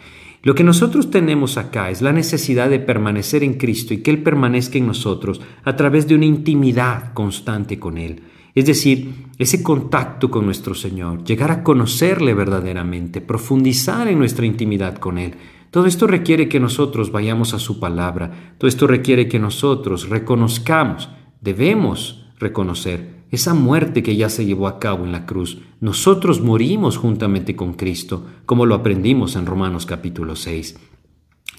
Lo 0.41 0.55
que 0.55 0.63
nosotros 0.63 1.11
tenemos 1.11 1.57
acá 1.57 1.89
es 1.89 2.01
la 2.01 2.13
necesidad 2.13 2.69
de 2.69 2.79
permanecer 2.79 3.43
en 3.43 3.55
Cristo 3.55 3.93
y 3.93 3.97
que 3.97 4.11
Él 4.11 4.23
permanezca 4.23 4.77
en 4.77 4.87
nosotros 4.87 5.41
a 5.65 5.75
través 5.75 6.07
de 6.07 6.15
una 6.15 6.25
intimidad 6.25 7.13
constante 7.13 7.77
con 7.77 7.97
Él. 7.97 8.23
Es 8.55 8.65
decir, 8.65 9.27
ese 9.37 9.61
contacto 9.61 10.31
con 10.31 10.45
nuestro 10.45 10.73
Señor, 10.73 11.23
llegar 11.25 11.51
a 11.51 11.61
conocerle 11.61 12.33
verdaderamente, 12.33 13.19
profundizar 13.21 14.07
en 14.07 14.17
nuestra 14.17 14.45
intimidad 14.45 14.97
con 14.97 15.17
Él. 15.17 15.35
Todo 15.71 15.85
esto 15.85 16.07
requiere 16.07 16.47
que 16.47 16.59
nosotros 16.59 17.11
vayamos 17.11 17.53
a 17.53 17.59
su 17.59 17.79
palabra, 17.79 18.55
todo 18.57 18.67
esto 18.69 18.87
requiere 18.87 19.27
que 19.27 19.39
nosotros 19.39 20.09
reconozcamos, 20.09 21.09
debemos 21.41 22.25
reconocer 22.39 23.18
esa 23.31 23.53
muerte 23.53 24.01
que 24.03 24.15
ya 24.15 24.29
se 24.29 24.45
llevó 24.45 24.67
a 24.67 24.79
cabo 24.79 25.05
en 25.05 25.11
la 25.11 25.25
cruz. 25.25 25.59
Nosotros 25.79 26.41
morimos 26.41 26.97
juntamente 26.97 27.55
con 27.55 27.73
Cristo, 27.73 28.25
como 28.45 28.65
lo 28.65 28.75
aprendimos 28.75 29.35
en 29.35 29.45
Romanos 29.45 29.85
capítulo 29.85 30.35
6. 30.35 30.77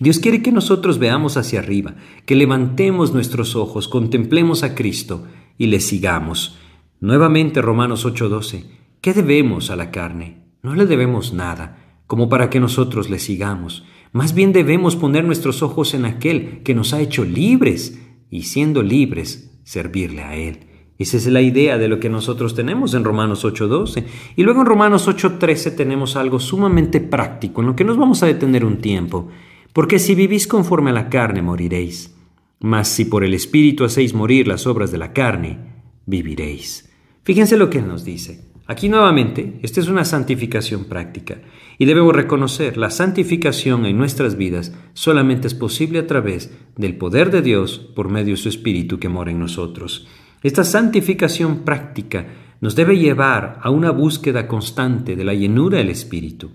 Dios 0.00 0.18
quiere 0.18 0.42
que 0.42 0.50
nosotros 0.50 0.98
veamos 0.98 1.36
hacia 1.36 1.60
arriba, 1.60 1.94
que 2.26 2.34
levantemos 2.34 3.12
nuestros 3.12 3.54
ojos, 3.54 3.86
contemplemos 3.86 4.62
a 4.62 4.74
Cristo 4.74 5.26
y 5.58 5.66
le 5.66 5.80
sigamos. 5.80 6.56
Nuevamente 7.00 7.60
Romanos 7.60 8.06
8:12. 8.06 8.64
¿Qué 9.00 9.12
debemos 9.12 9.70
a 9.70 9.76
la 9.76 9.90
carne? 9.90 10.44
No 10.62 10.74
le 10.74 10.86
debemos 10.86 11.32
nada, 11.32 12.00
como 12.06 12.28
para 12.28 12.50
que 12.50 12.60
nosotros 12.60 13.10
le 13.10 13.18
sigamos. 13.18 13.84
Más 14.12 14.34
bien 14.34 14.52
debemos 14.52 14.96
poner 14.96 15.24
nuestros 15.24 15.62
ojos 15.62 15.94
en 15.94 16.04
aquel 16.04 16.62
que 16.62 16.74
nos 16.74 16.92
ha 16.92 17.00
hecho 17.00 17.24
libres 17.24 18.00
y 18.30 18.42
siendo 18.42 18.82
libres, 18.82 19.60
servirle 19.64 20.22
a 20.22 20.36
Él. 20.36 20.69
Esa 21.00 21.16
es 21.16 21.26
la 21.28 21.40
idea 21.40 21.78
de 21.78 21.88
lo 21.88 21.98
que 21.98 22.10
nosotros 22.10 22.54
tenemos 22.54 22.92
en 22.92 23.04
Romanos 23.04 23.42
8.12. 23.46 24.04
Y 24.36 24.42
luego 24.42 24.60
en 24.60 24.66
Romanos 24.66 25.08
8.13 25.08 25.74
tenemos 25.74 26.14
algo 26.14 26.38
sumamente 26.38 27.00
práctico 27.00 27.62
en 27.62 27.68
lo 27.68 27.74
que 27.74 27.84
nos 27.84 27.96
vamos 27.96 28.22
a 28.22 28.26
detener 28.26 28.66
un 28.66 28.82
tiempo. 28.82 29.30
Porque 29.72 29.98
si 29.98 30.14
vivís 30.14 30.46
conforme 30.46 30.90
a 30.90 30.92
la 30.92 31.08
carne, 31.08 31.40
moriréis. 31.40 32.14
Mas 32.60 32.88
si 32.88 33.06
por 33.06 33.24
el 33.24 33.32
Espíritu 33.32 33.84
hacéis 33.84 34.12
morir 34.12 34.46
las 34.46 34.66
obras 34.66 34.92
de 34.92 34.98
la 34.98 35.14
carne, 35.14 35.58
viviréis. 36.04 36.92
Fíjense 37.22 37.56
lo 37.56 37.70
que 37.70 37.80
nos 37.80 38.04
dice. 38.04 38.44
Aquí 38.66 38.90
nuevamente, 38.90 39.58
esta 39.62 39.80
es 39.80 39.88
una 39.88 40.04
santificación 40.04 40.84
práctica. 40.84 41.40
Y 41.78 41.86
debemos 41.86 42.14
reconocer, 42.14 42.76
la 42.76 42.90
santificación 42.90 43.86
en 43.86 43.96
nuestras 43.96 44.36
vidas 44.36 44.74
solamente 44.92 45.46
es 45.46 45.54
posible 45.54 45.98
a 45.98 46.06
través 46.06 46.52
del 46.76 46.98
poder 46.98 47.30
de 47.30 47.40
Dios 47.40 47.78
por 47.96 48.10
medio 48.10 48.34
de 48.34 48.40
su 48.42 48.50
Espíritu 48.50 48.98
que 48.98 49.08
mora 49.08 49.30
en 49.30 49.38
nosotros. 49.38 50.06
Esta 50.42 50.64
santificación 50.64 51.64
práctica 51.64 52.26
nos 52.62 52.74
debe 52.74 52.98
llevar 52.98 53.58
a 53.62 53.68
una 53.68 53.90
búsqueda 53.90 54.48
constante 54.48 55.14
de 55.14 55.24
la 55.24 55.34
llenura 55.34 55.78
del 55.78 55.90
Espíritu. 55.90 56.50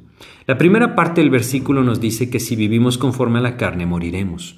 La 0.48 0.58
primera 0.58 0.96
parte 0.96 1.22
del 1.22 1.30
versículo 1.30 1.84
nos 1.84 2.02
dice 2.02 2.30
que 2.32 2.40
si 2.40 2.56
vivimos 2.56 2.98
conforme 2.98 3.40
a 3.40 3.44
la 3.44 3.58
carne 3.58 3.86
moriremos. 3.86 4.58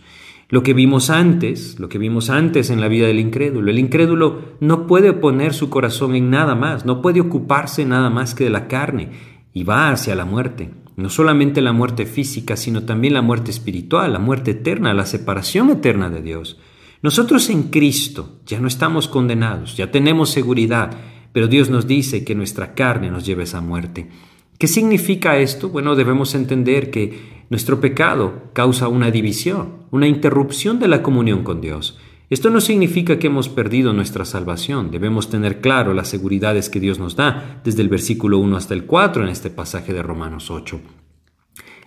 Lo 0.49 0.63
que 0.63 0.73
vimos 0.73 1.09
antes, 1.09 1.77
lo 1.77 1.89
que 1.89 1.97
vimos 1.97 2.29
antes 2.29 2.69
en 2.69 2.79
la 2.79 2.87
vida 2.87 3.07
del 3.07 3.19
incrédulo, 3.19 3.69
el 3.69 3.79
incrédulo 3.79 4.43
no 4.61 4.87
puede 4.87 5.11
poner 5.11 5.53
su 5.53 5.69
corazón 5.69 6.15
en 6.15 6.29
nada 6.29 6.55
más, 6.55 6.85
no 6.85 7.01
puede 7.01 7.19
ocuparse 7.19 7.83
nada 7.83 8.09
más 8.09 8.33
que 8.33 8.45
de 8.45 8.49
la 8.49 8.69
carne 8.69 9.09
y 9.53 9.65
va 9.65 9.89
hacia 9.89 10.15
la 10.15 10.23
muerte. 10.23 10.69
No 10.95 11.09
solamente 11.09 11.61
la 11.61 11.73
muerte 11.73 12.05
física, 12.05 12.55
sino 12.55 12.83
también 12.83 13.13
la 13.13 13.21
muerte 13.21 13.51
espiritual, 13.51 14.13
la 14.13 14.19
muerte 14.19 14.51
eterna, 14.51 14.93
la 14.93 15.05
separación 15.05 15.69
eterna 15.69 16.09
de 16.09 16.21
Dios. 16.21 16.57
Nosotros 17.01 17.49
en 17.49 17.63
Cristo 17.63 18.39
ya 18.45 18.59
no 18.59 18.67
estamos 18.67 19.07
condenados, 19.07 19.77
ya 19.77 19.91
tenemos 19.91 20.29
seguridad, 20.29 20.97
pero 21.31 21.47
Dios 21.47 21.69
nos 21.69 21.85
dice 21.85 22.23
que 22.23 22.35
nuestra 22.35 22.73
carne 22.73 23.11
nos 23.11 23.25
lleva 23.25 23.41
a 23.41 23.43
esa 23.43 23.61
muerte. 23.61 24.09
¿Qué 24.57 24.67
significa 24.67 25.37
esto? 25.37 25.69
Bueno, 25.69 25.95
debemos 25.95 26.33
entender 26.33 26.89
que 26.89 27.45
nuestro 27.49 27.79
pecado 27.79 28.49
causa 28.53 28.87
una 28.87 29.11
división, 29.11 29.83
una 29.91 30.07
interrupción 30.07 30.79
de 30.79 30.87
la 30.87 31.03
comunión 31.03 31.43
con 31.43 31.61
Dios. 31.61 31.99
Esto 32.29 32.49
no 32.49 32.59
significa 32.59 33.19
que 33.19 33.27
hemos 33.27 33.47
perdido 33.47 33.93
nuestra 33.93 34.25
salvación. 34.25 34.91
Debemos 34.91 35.29
tener 35.29 35.61
claro 35.61 35.93
las 35.93 36.09
seguridades 36.09 36.69
que 36.69 36.79
Dios 36.79 36.99
nos 36.99 37.15
da 37.15 37.61
desde 37.63 37.83
el 37.83 37.87
versículo 37.87 38.39
1 38.39 38.57
hasta 38.57 38.73
el 38.73 38.85
4 38.85 39.23
en 39.23 39.29
este 39.29 39.49
pasaje 39.49 39.93
de 39.93 40.01
Romanos 40.01 40.49
8. 40.49 40.81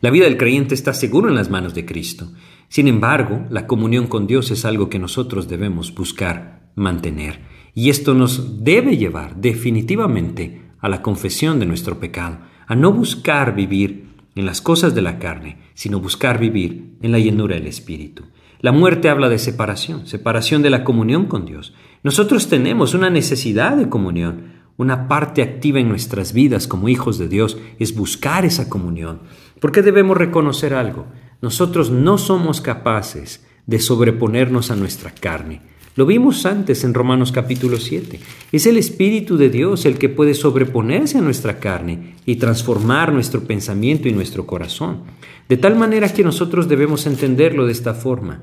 La 0.00 0.10
vida 0.10 0.24
del 0.24 0.38
creyente 0.38 0.74
está 0.74 0.94
seguro 0.94 1.28
en 1.28 1.34
las 1.34 1.50
manos 1.50 1.74
de 1.74 1.84
Cristo. 1.84 2.32
Sin 2.70 2.86
embargo, 2.86 3.46
la 3.50 3.66
comunión 3.66 4.06
con 4.06 4.28
Dios 4.28 4.52
es 4.52 4.64
algo 4.64 4.88
que 4.88 5.00
nosotros 5.00 5.48
debemos 5.48 5.92
buscar 5.92 6.70
mantener. 6.76 7.40
Y 7.74 7.90
esto 7.90 8.14
nos 8.14 8.62
debe 8.62 8.96
llevar 8.96 9.34
definitivamente 9.34 10.62
a 10.78 10.88
la 10.88 11.02
confesión 11.02 11.58
de 11.58 11.66
nuestro 11.66 11.98
pecado, 11.98 12.38
a 12.68 12.76
no 12.76 12.92
buscar 12.92 13.56
vivir 13.56 14.06
en 14.36 14.46
las 14.46 14.60
cosas 14.60 14.94
de 14.94 15.02
la 15.02 15.18
carne, 15.18 15.56
sino 15.74 15.98
buscar 15.98 16.38
vivir 16.38 16.94
en 17.02 17.10
la 17.10 17.18
llenura 17.18 17.56
del 17.56 17.66
Espíritu. 17.66 18.26
La 18.60 18.70
muerte 18.70 19.08
habla 19.08 19.28
de 19.28 19.40
separación, 19.40 20.06
separación 20.06 20.62
de 20.62 20.70
la 20.70 20.84
comunión 20.84 21.24
con 21.24 21.46
Dios. 21.46 21.74
Nosotros 22.04 22.48
tenemos 22.48 22.94
una 22.94 23.10
necesidad 23.10 23.76
de 23.76 23.88
comunión, 23.88 24.60
una 24.76 25.08
parte 25.08 25.42
activa 25.42 25.80
en 25.80 25.88
nuestras 25.88 26.32
vidas 26.32 26.68
como 26.68 26.88
hijos 26.88 27.18
de 27.18 27.26
Dios 27.26 27.58
es 27.80 27.96
buscar 27.96 28.44
esa 28.44 28.68
comunión. 28.68 29.22
Porque 29.60 29.82
debemos 29.82 30.16
reconocer 30.16 30.72
algo. 30.72 31.06
Nosotros 31.42 31.90
no 31.90 32.18
somos 32.18 32.60
capaces 32.60 33.44
de 33.66 33.78
sobreponernos 33.78 34.70
a 34.70 34.76
nuestra 34.76 35.10
carne. 35.10 35.62
Lo 35.96 36.04
vimos 36.04 36.44
antes 36.44 36.84
en 36.84 36.92
Romanos 36.92 37.32
capítulo 37.32 37.78
7. 37.78 38.20
Es 38.52 38.66
el 38.66 38.76
Espíritu 38.76 39.36
de 39.36 39.48
Dios 39.48 39.86
el 39.86 39.98
que 39.98 40.08
puede 40.08 40.34
sobreponerse 40.34 41.18
a 41.18 41.22
nuestra 41.22 41.58
carne 41.58 42.14
y 42.26 42.36
transformar 42.36 43.12
nuestro 43.12 43.42
pensamiento 43.44 44.06
y 44.06 44.12
nuestro 44.12 44.46
corazón. 44.46 44.98
De 45.48 45.56
tal 45.56 45.76
manera 45.76 46.12
que 46.12 46.22
nosotros 46.22 46.68
debemos 46.68 47.06
entenderlo 47.06 47.66
de 47.66 47.72
esta 47.72 47.94
forma. 47.94 48.42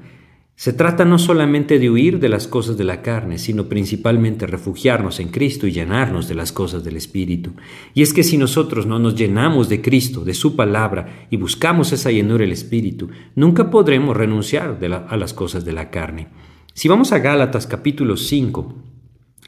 Se 0.60 0.74
trata 0.74 1.06
no 1.06 1.20
solamente 1.20 1.78
de 1.78 1.88
huir 1.88 2.20
de 2.20 2.30
las 2.30 2.48
cosas 2.48 2.78
de 2.78 2.84
la 2.84 3.04
carne, 3.04 3.38
sino 3.38 3.70
principalmente 3.70 4.48
refugiarnos 4.48 5.20
en 5.20 5.28
Cristo 5.28 5.68
y 5.68 5.72
llenarnos 5.72 6.28
de 6.28 6.34
las 6.34 6.52
cosas 6.52 6.84
del 6.84 6.98
Espíritu. 6.98 7.52
Y 7.94 8.02
es 8.02 8.12
que 8.12 8.24
si 8.24 8.40
nosotros 8.40 8.88
no 8.88 8.98
nos 8.98 9.14
llenamos 9.14 9.70
de 9.70 9.84
Cristo, 9.84 10.26
de 10.26 10.34
su 10.34 10.56
palabra, 10.56 11.28
y 11.30 11.38
buscamos 11.38 11.94
esa 11.94 12.10
llenura 12.10 12.42
del 12.42 12.54
Espíritu, 12.54 13.08
nunca 13.36 13.70
podremos 13.70 14.18
renunciar 14.18 14.80
a 15.08 15.16
las 15.16 15.36
cosas 15.36 15.64
de 15.64 15.74
la 15.74 15.92
carne. 15.92 16.30
Si 16.74 16.88
vamos 16.88 17.12
a 17.12 17.20
Gálatas 17.20 17.68
capítulo 17.68 18.18
5 18.18 18.74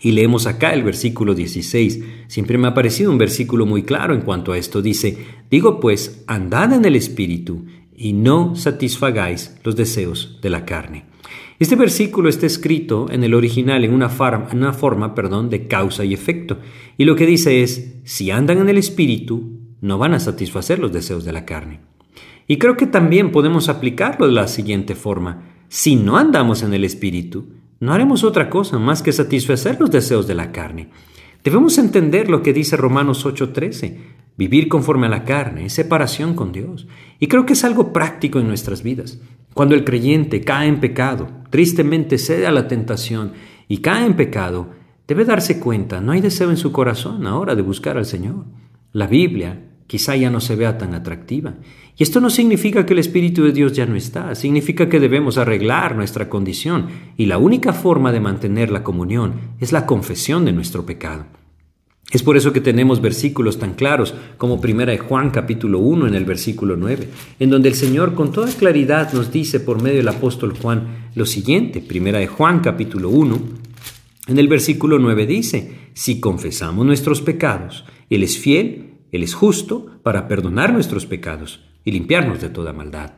y 0.01 0.11
leemos 0.11 0.45
acá 0.45 0.73
el 0.73 0.83
versículo 0.83 1.33
16, 1.33 2.03
siempre 2.27 2.59
me 2.59 2.67
ha 2.67 2.75
parecido 2.75 3.09
un 3.09 3.17
versículo 3.17 3.65
muy 3.65 3.81
claro 3.81 4.13
en 4.13 4.21
cuanto 4.21 4.51
a 4.51 4.59
esto. 4.59 4.83
Dice, 4.83 5.17
digo 5.49 5.79
pues, 5.79 6.23
andad 6.27 6.71
en 6.71 6.85
el 6.85 6.95
Espíritu 6.95 7.65
y 7.99 8.13
no 8.13 8.55
satisfagáis 8.55 9.57
los 9.63 9.75
deseos 9.75 10.39
de 10.41 10.49
la 10.49 10.65
carne. 10.65 11.05
Este 11.59 11.75
versículo 11.75 12.29
está 12.29 12.45
escrito 12.45 13.07
en 13.11 13.25
el 13.25 13.33
original 13.33 13.83
en 13.83 13.93
una, 13.93 14.09
forma 14.09 15.13
perdón, 15.13 15.49
de 15.49 15.67
causa 15.67 16.05
y 16.05 16.13
efecto, 16.13 16.59
y 16.97 17.03
lo 17.03 17.17
que 17.17 17.25
dice 17.25 17.61
es, 17.61 17.97
si 18.05 18.31
andan 18.31 18.59
en 18.59 18.69
el 18.69 18.77
Espíritu, 18.77 19.59
no 19.81 19.97
van 19.97 20.13
a 20.13 20.21
satisfacer 20.21 20.79
los 20.79 20.93
deseos 20.93 21.25
de 21.25 21.33
la 21.33 21.45
carne. 21.45 21.81
Y 22.47 22.57
creo 22.57 22.77
que 22.77 22.87
también 22.87 23.31
podemos 23.31 23.67
aplicarlo 23.67 24.27
de 24.27 24.33
la 24.33 24.47
siguiente 24.47 24.95
forma, 24.95 25.43
si 25.67 25.97
no 25.97 26.17
andamos 26.17 26.63
en 26.63 26.73
el 26.73 26.85
Espíritu, 26.85 27.47
no 27.81 27.93
haremos 27.93 28.23
otra 28.23 28.49
cosa 28.49 28.79
más 28.79 29.01
que 29.01 29.11
satisfacer 29.11 29.77
los 29.79 29.91
deseos 29.91 30.25
de 30.25 30.35
la 30.35 30.53
carne. 30.53 30.89
Debemos 31.43 31.77
entender 31.77 32.29
lo 32.29 32.43
que 32.43 32.53
dice 32.53 32.77
Romanos 32.77 33.25
8:13. 33.25 33.97
Vivir 34.37 34.69
conforme 34.69 35.07
a 35.07 35.09
la 35.09 35.25
carne 35.25 35.65
es 35.65 35.73
separación 35.73 36.33
con 36.33 36.51
Dios. 36.51 36.87
Y 37.19 37.27
creo 37.27 37.45
que 37.45 37.53
es 37.53 37.63
algo 37.63 37.91
práctico 37.91 38.39
en 38.39 38.47
nuestras 38.47 38.83
vidas. 38.83 39.19
Cuando 39.53 39.75
el 39.75 39.83
creyente 39.83 40.41
cae 40.41 40.67
en 40.67 40.79
pecado, 40.79 41.29
tristemente 41.49 42.17
cede 42.17 42.47
a 42.47 42.51
la 42.51 42.67
tentación 42.67 43.33
y 43.67 43.79
cae 43.79 44.05
en 44.05 44.15
pecado, 44.15 44.69
debe 45.07 45.25
darse 45.25 45.59
cuenta, 45.59 45.99
no 45.99 46.11
hay 46.11 46.21
deseo 46.21 46.49
en 46.49 46.57
su 46.57 46.71
corazón 46.71 47.27
ahora 47.27 47.55
de 47.55 47.61
buscar 47.61 47.97
al 47.97 48.05
Señor. 48.05 48.45
La 48.93 49.07
Biblia 49.07 49.68
quizá 49.89 50.15
ya 50.15 50.29
no 50.29 50.39
se 50.39 50.55
vea 50.55 50.77
tan 50.77 50.93
atractiva. 50.93 51.55
Y 51.97 52.03
esto 52.03 52.21
no 52.21 52.29
significa 52.29 52.85
que 52.85 52.93
el 52.93 52.99
Espíritu 52.99 53.43
de 53.43 53.51
Dios 53.51 53.73
ya 53.73 53.87
no 53.87 53.95
está, 53.95 54.35
significa 54.35 54.87
que 54.87 54.99
debemos 54.99 55.39
arreglar 55.39 55.95
nuestra 55.95 56.29
condición 56.29 56.89
y 57.17 57.25
la 57.25 57.39
única 57.39 57.73
forma 57.73 58.11
de 58.11 58.19
mantener 58.19 58.69
la 58.69 58.83
comunión 58.83 59.33
es 59.59 59.71
la 59.71 59.87
confesión 59.87 60.45
de 60.45 60.51
nuestro 60.51 60.85
pecado. 60.85 61.25
Es 62.11 62.21
por 62.21 62.37
eso 62.37 62.53
que 62.53 62.61
tenemos 62.61 63.01
versículos 63.01 63.57
tan 63.57 63.73
claros 63.73 64.13
como 64.37 64.61
Primera 64.61 64.91
de 64.91 64.99
Juan 64.99 65.31
capítulo 65.31 65.79
1 65.79 66.07
en 66.07 66.13
el 66.13 66.25
versículo 66.25 66.75
9, 66.77 67.09
en 67.39 67.49
donde 67.49 67.69
el 67.69 67.75
Señor 67.75 68.13
con 68.13 68.31
toda 68.31 68.51
claridad 68.51 69.11
nos 69.13 69.31
dice 69.31 69.59
por 69.59 69.81
medio 69.81 69.97
del 69.97 70.07
apóstol 70.07 70.53
Juan 70.55 71.09
lo 71.15 71.25
siguiente. 71.25 71.81
Primera 71.81 72.19
de 72.19 72.27
Juan 72.27 72.59
capítulo 72.59 73.09
1 73.09 73.39
en 74.27 74.37
el 74.37 74.47
versículo 74.47 74.99
9 74.99 75.25
dice, 75.25 75.71
si 75.93 76.19
confesamos 76.19 76.85
nuestros 76.85 77.21
pecados, 77.21 77.85
Él 78.11 78.21
es 78.21 78.37
fiel, 78.37 78.88
Él 79.11 79.23
es 79.23 79.33
justo 79.33 79.99
para 80.03 80.27
perdonar 80.27 80.73
nuestros 80.73 81.05
pecados 81.05 81.61
y 81.83 81.91
limpiarnos 81.91 82.41
de 82.41 82.49
toda 82.49 82.73
maldad. 82.73 83.13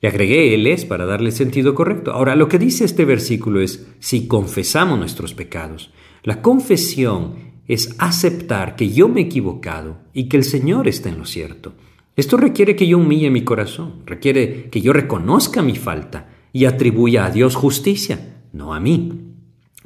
Le 0.00 0.08
agregué 0.08 0.54
Él 0.54 0.66
es 0.66 0.84
para 0.84 1.06
darle 1.06 1.32
sentido 1.32 1.74
correcto. 1.74 2.12
Ahora, 2.12 2.36
lo 2.36 2.48
que 2.48 2.58
dice 2.58 2.84
este 2.84 3.04
versículo 3.04 3.60
es, 3.60 3.88
si 3.98 4.28
confesamos 4.28 4.98
nuestros 4.98 5.34
pecados. 5.34 5.92
La 6.22 6.40
confesión 6.40 7.34
es 7.66 7.94
aceptar 7.98 8.76
que 8.76 8.90
yo 8.90 9.08
me 9.08 9.20
he 9.20 9.24
equivocado 9.24 9.98
y 10.12 10.28
que 10.28 10.36
el 10.36 10.44
Señor 10.44 10.88
está 10.88 11.08
en 11.08 11.18
lo 11.18 11.24
cierto. 11.24 11.74
Esto 12.16 12.36
requiere 12.36 12.74
que 12.74 12.86
yo 12.86 12.98
humille 12.98 13.30
mi 13.30 13.42
corazón, 13.42 14.02
requiere 14.06 14.70
que 14.70 14.80
yo 14.80 14.92
reconozca 14.92 15.62
mi 15.62 15.76
falta 15.76 16.30
y 16.52 16.64
atribuya 16.64 17.26
a 17.26 17.30
Dios 17.30 17.54
justicia, 17.54 18.42
no 18.52 18.74
a 18.74 18.80
mí. 18.80 19.27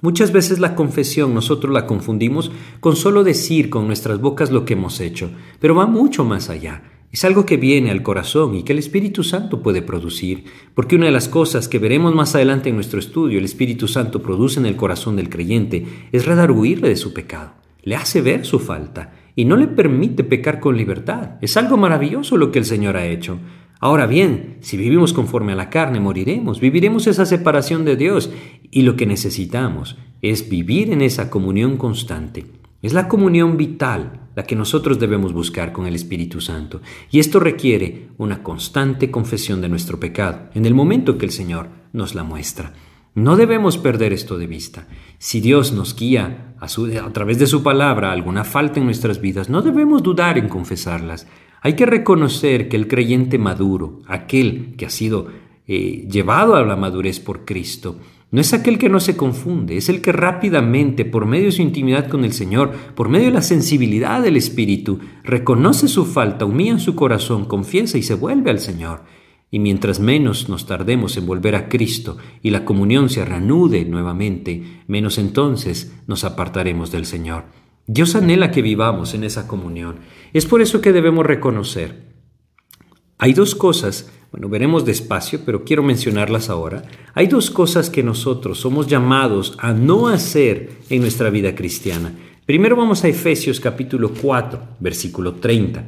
Muchas 0.03 0.33
veces 0.33 0.59
la 0.59 0.75
confesión 0.75 1.33
nosotros 1.33 1.73
la 1.73 1.87
confundimos 1.87 2.51
con 2.81 2.97
solo 2.97 3.23
decir 3.23 3.71
con 3.71 3.87
nuestras 3.87 4.21
bocas 4.21 4.51
lo 4.51 4.65
que 4.65 4.75
hemos 4.75 5.01
hecho, 5.01 5.31
pero 5.61 5.77
va 5.77 5.87
mucho 5.87 6.25
más 6.25 6.51
allá. 6.51 6.83
Es 7.13 7.25
algo 7.25 7.47
que 7.47 7.57
viene 7.57 7.91
al 7.93 8.03
corazón 8.03 8.57
y 8.57 8.65
que 8.65 8.73
el 8.73 8.81
Espíritu 8.81 9.23
Santo 9.23 9.63
puede 9.63 9.81
producir, 9.81 10.45
porque 10.75 10.97
una 10.97 11.07
de 11.07 11.13
las 11.13 11.29
cosas 11.29 11.69
que 11.69 11.79
veremos 11.79 12.15
más 12.15 12.35
adelante 12.35 12.69
en 12.69 12.75
nuestro 12.75 12.99
estudio, 12.99 13.39
el 13.39 13.45
Espíritu 13.45 13.87
Santo 13.87 14.23
produce 14.23 14.59
en 14.59 14.67
el 14.67 14.77
corazón 14.77 15.15
del 15.15 15.29
creyente, 15.29 15.87
es 16.11 16.27
redarguirle 16.27 16.89
de 16.89 16.97
su 16.97 17.13
pecado 17.13 17.63
le 17.83 17.97
hace 17.97 18.21
ver 18.21 18.47
su 18.47 18.59
falta 18.59 19.13
y 19.35 19.45
no 19.45 19.57
le 19.57 19.67
permite 19.67 20.25
pecar 20.25 20.61
con 20.61 20.77
libertad. 20.77 21.33
Es 21.41 21.57
algo 21.57 21.77
maravilloso 21.77 22.37
lo 22.37 22.53
que 22.53 22.59
el 22.59 22.65
Señor 22.65 22.97
ha 22.97 23.07
hecho. 23.07 23.39
Ahora 23.83 24.07
bien, 24.07 24.59
si 24.61 24.77
vivimos 24.77 25.13
conforme 25.13 25.51
a 25.51 25.57
la 25.57 25.69
carne, 25.69 25.99
moriremos, 25.99 26.61
viviremos 26.61 27.09
esa 27.09 27.27
separación 27.27 27.85
de 27.85 27.97
Dios 27.97 28.31
y 28.71 28.83
lo 28.83 28.95
que 28.95 29.07
necesitamos 29.07 29.97
es 30.23 30.49
vivir 30.49 30.93
en 30.93 31.03
esa 31.03 31.31
comunión 31.31 31.77
constante. 31.79 32.47
Es 32.81 32.93
la 32.93 33.09
comunión 33.09 33.57
vital 33.57 34.21
la 34.37 34.45
que 34.45 34.55
nosotros 34.55 35.01
debemos 35.01 35.33
buscar 35.33 35.73
con 35.73 35.89
el 35.89 35.97
Espíritu 35.97 36.41
Santo. 36.41 36.81
Y 37.11 37.19
esto 37.19 37.41
requiere 37.41 38.11
una 38.19 38.45
constante 38.45 39.11
confesión 39.11 39.61
de 39.61 39.69
nuestro 39.69 39.99
pecado 39.99 40.49
en 40.55 40.65
el 40.65 40.75
momento 40.75 41.19
que 41.19 41.27
el 41.27 41.33
Señor 41.33 41.69
nos 41.93 42.15
la 42.15 42.23
muestra. 42.23 42.75
No 43.17 43.35
debemos 43.35 43.79
perder 43.79 44.13
esto 44.13 44.39
de 44.39 44.47
vista. 44.47 44.87
Si 45.19 45.41
Dios 45.41 45.73
nos 45.73 45.97
guía 45.97 46.55
a, 46.61 46.69
través 47.13 47.41
de 47.41 47.49
su 47.49 47.65
palabra 47.65 48.13
alguna 48.13 48.45
falta 48.45 48.79
en 48.79 48.87
nuestras 48.87 49.21
vidas, 49.21 49.51
no 49.51 49.61
debemos 49.61 50.05
dudar 50.05 50.39
en 50.39 50.49
confesarlas. 50.49 51.27
Hay 51.65 51.75
que 51.75 51.87
reconocer 51.87 52.69
que 52.69 52.77
el 52.77 52.89
creyente 52.89 53.39
maduro, 53.39 54.01
aquel 54.09 54.75
que 54.77 54.85
ha 54.85 54.91
sido 54.91 55.29
eh, 55.69 56.09
llevado 56.11 56.57
a 56.57 56.65
la 56.65 56.75
madurez 56.75 57.21
por 57.21 57.45
Cristo, 57.45 58.01
no 58.33 58.41
es 58.41 58.53
aquel 58.53 58.79
que 58.79 58.89
no 58.89 58.99
se 58.99 59.17
confunde, 59.17 59.77
es 59.77 59.89
el 59.89 60.01
que 60.01 60.11
rápidamente, 60.11 61.05
por 61.05 61.25
medio 61.25 61.47
de 61.47 61.53
su 61.53 61.63
intimidad 61.63 62.09
con 62.09 62.25
el 62.25 62.33
Señor, 62.33 62.73
por 62.97 63.09
medio 63.09 63.27
de 63.27 63.35
la 63.35 63.43
sensibilidad 63.43 64.21
del 64.21 64.37
Espíritu, 64.37 64.99
reconoce 65.23 65.87
su 65.87 66.05
falta, 66.05 66.47
humilla 66.47 66.73
en 66.73 66.81
su 66.81 66.97
corazón, 66.97 67.45
confiesa 67.45 67.97
y 67.97 68.03
se 68.03 68.15
vuelve 68.15 68.51
al 68.51 68.59
Señor. 68.59 69.05
Y 69.51 69.61
mientras 69.61 70.01
menos 70.01 70.49
nos 70.49 70.67
tardemos 70.67 71.17
en 71.17 71.27
volver 71.27 71.55
a 71.55 71.69
Cristo 71.69 72.17
y 72.43 72.51
la 72.51 72.65
comunión 72.65 73.09
se 73.09 73.25
reanude 73.25 73.85
nuevamente, 73.85 74.81
menos 74.89 75.19
entonces 75.19 75.95
nos 76.09 76.25
apartaremos 76.25 76.91
del 76.91 77.05
Señor. 77.05 77.45
Dios 77.87 78.15
anhela 78.15 78.51
que 78.51 78.63
vivamos 78.63 79.13
en 79.13 79.25
esa 79.25 79.47
comunión. 79.49 79.97
Es 80.33 80.47
por 80.47 80.63
eso 80.63 80.81
que 80.81 80.93
debemos 80.93 81.27
reconocer. 81.27 82.13
Hay 83.19 83.35
dos 83.35 83.55
cosas, 83.55 84.11
bueno, 84.33 84.49
veremos 84.49 84.85
despacio, 84.85 85.41
pero 85.45 85.65
quiero 85.65 85.83
mencionarlas 85.83 86.49
ahora. 86.49 86.83
Hay 87.15 87.27
dos 87.27 87.51
cosas 87.51 87.91
que 87.91 88.03
nosotros 88.03 88.59
somos 88.59 88.87
llamados 88.87 89.55
a 89.59 89.73
no 89.73 90.09
hacer 90.09 90.71
en 90.89 91.03
nuestra 91.03 91.31
vida 91.31 91.55
cristiana. 91.55 92.15
Primero 92.47 92.75
vamos 92.75 93.05
a 93.05 93.09
Efesios 93.09 93.61
capítulo 93.61 94.11
4, 94.11 94.77
versículo 94.81 95.35
30. 95.35 95.85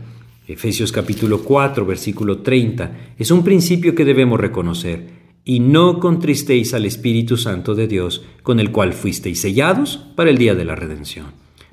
Efesios 0.46 0.92
capítulo 0.92 1.42
4, 1.42 1.86
versículo 1.86 2.38
30, 2.38 3.14
es 3.18 3.30
un 3.30 3.42
principio 3.42 3.94
que 3.94 4.04
debemos 4.04 4.38
reconocer. 4.38 5.24
Y 5.46 5.60
no 5.60 5.98
contristéis 5.98 6.74
al 6.74 6.84
Espíritu 6.84 7.36
Santo 7.36 7.74
de 7.74 7.88
Dios, 7.88 8.24
con 8.42 8.60
el 8.60 8.70
cual 8.70 8.92
fuisteis 8.92 9.40
sellados 9.40 9.96
para 10.14 10.30
el 10.30 10.38
día 10.38 10.54
de 10.54 10.64
la 10.64 10.74
redención. 10.74 11.26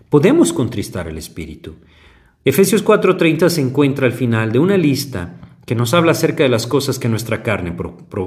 Podemos 0.10 0.54
contristar 0.54 1.08
al 1.08 1.18
Espíritu. 1.18 1.76
Efesios 2.44 2.84
4:30 2.84 3.50
se 3.50 3.62
encuentra 3.62 4.08
al 4.08 4.14
final 4.14 4.52
de 4.52 4.58
una 4.58 4.78
lista 4.78 5.38
que 5.66 5.76
nos 5.76 5.94
habla 5.94 6.14
acerca 6.14 6.42
de 6.44 6.50
las 6.50 6.66
cosas 6.66 6.98
que 6.98 7.08
nuestra 7.08 7.44
carne 7.44 7.76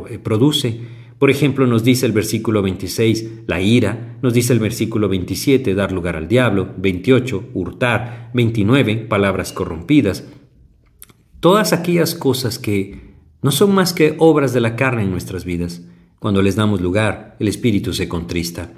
eh, 0.08 0.18
produce. 0.18 0.80
Por 1.18 1.30
ejemplo, 1.30 1.66
nos 1.66 1.82
dice 1.82 2.06
el 2.06 2.12
versículo 2.12 2.62
26, 2.62 3.42
la 3.46 3.60
ira, 3.60 4.18
nos 4.22 4.32
dice 4.32 4.52
el 4.52 4.60
versículo 4.60 5.08
27, 5.08 5.74
dar 5.74 5.90
lugar 5.90 6.16
al 6.16 6.28
diablo, 6.28 6.74
28, 6.76 7.50
hurtar, 7.54 8.30
29, 8.34 8.96
palabras 9.08 9.52
corrompidas. 9.52 10.24
todas 11.40 11.72
aquellas 11.72 12.14
cosas 12.14 12.58
que 12.58 13.14
no 13.42 13.50
son 13.50 13.74
más 13.74 13.92
que 13.92 14.14
obras 14.18 14.54
de 14.54 14.60
la 14.60 14.76
carne 14.76 15.02
en 15.02 15.10
nuestras 15.10 15.44
vidas. 15.44 15.82
Cuando 16.18 16.40
les 16.40 16.56
damos 16.56 16.80
lugar, 16.80 17.36
el 17.38 17.48
espíritu 17.48 17.92
se 17.92 18.08
contrista. 18.08 18.72